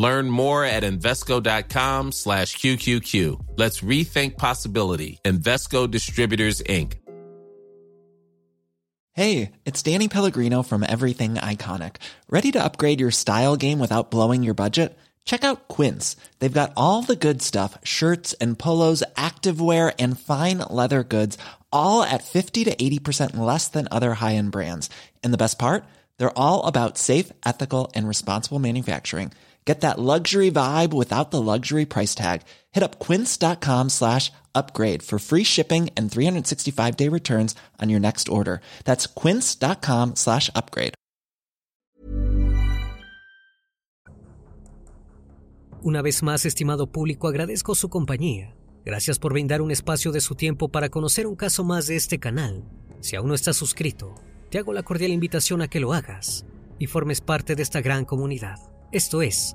Learn 0.00 0.30
more 0.30 0.64
at 0.64 0.82
Invesco.com 0.82 2.12
slash 2.12 2.56
QQQ. 2.56 3.48
Let's 3.58 3.82
rethink 3.82 4.38
possibility. 4.38 5.18
Investco 5.26 5.90
Distributors, 5.90 6.62
Inc. 6.62 6.94
Hey, 9.12 9.52
it's 9.66 9.82
Danny 9.82 10.08
Pellegrino 10.08 10.62
from 10.62 10.86
Everything 10.88 11.34
Iconic. 11.34 11.96
Ready 12.30 12.50
to 12.52 12.64
upgrade 12.64 12.98
your 12.98 13.10
style 13.10 13.56
game 13.56 13.78
without 13.78 14.10
blowing 14.10 14.42
your 14.42 14.54
budget? 14.54 14.96
Check 15.26 15.44
out 15.44 15.68
Quince. 15.68 16.16
They've 16.38 16.60
got 16.60 16.72
all 16.78 17.02
the 17.02 17.14
good 17.26 17.42
stuff 17.42 17.76
shirts 17.84 18.32
and 18.40 18.58
polos, 18.58 19.02
activewear, 19.16 19.92
and 19.98 20.18
fine 20.18 20.64
leather 20.70 21.04
goods, 21.04 21.36
all 21.70 22.02
at 22.02 22.24
50 22.24 22.64
to 22.64 22.74
80% 22.74 23.36
less 23.36 23.68
than 23.68 23.86
other 23.90 24.14
high 24.14 24.36
end 24.36 24.50
brands. 24.50 24.88
And 25.22 25.30
the 25.30 25.42
best 25.44 25.58
part? 25.58 25.84
They're 26.16 26.38
all 26.38 26.64
about 26.64 26.96
safe, 26.96 27.30
ethical, 27.44 27.90
and 27.94 28.08
responsible 28.08 28.60
manufacturing. 28.60 29.32
Get 29.70 29.82
that 29.82 30.00
luxury 30.00 30.50
vibe 30.50 30.92
without 30.92 31.30
the 31.30 31.40
luxury 31.40 31.86
price 31.86 32.16
tag. 32.16 32.42
Hit 32.74 32.82
up 32.82 32.98
quince.com 32.98 33.88
slash 33.88 34.32
upgrade 34.52 35.00
for 35.00 35.20
free 35.20 35.44
shipping 35.44 35.90
and 35.96 36.10
365 36.10 36.96
day 36.96 37.08
returns 37.08 37.54
on 37.78 37.88
your 37.88 38.00
next 38.00 38.28
order. 38.28 38.60
That's 38.84 39.06
quince.com 39.06 40.16
slash 40.16 40.50
upgrade. 40.56 40.94
Una 45.82 46.02
vez 46.02 46.24
más, 46.24 46.44
estimado 46.46 46.88
público, 46.90 47.28
agradezco 47.28 47.76
su 47.76 47.88
compañía. 47.88 48.56
Gracias 48.84 49.20
por 49.20 49.34
brindar 49.34 49.62
un 49.62 49.70
espacio 49.70 50.10
de 50.10 50.20
su 50.20 50.34
tiempo 50.34 50.68
para 50.68 50.88
conocer 50.88 51.28
un 51.28 51.36
caso 51.36 51.62
más 51.62 51.86
de 51.86 51.94
este 51.94 52.18
canal. 52.18 52.64
Si 52.98 53.14
aún 53.14 53.28
no 53.28 53.34
estás 53.34 53.56
suscrito, 53.56 54.16
te 54.50 54.58
hago 54.58 54.72
la 54.72 54.82
cordial 54.82 55.12
invitación 55.12 55.62
a 55.62 55.68
que 55.68 55.78
lo 55.78 55.92
hagas 55.92 56.44
y 56.80 56.88
formes 56.88 57.20
parte 57.20 57.54
de 57.54 57.62
esta 57.62 57.80
gran 57.80 58.04
comunidad. 58.04 58.58
Esto 58.92 59.22
es 59.22 59.54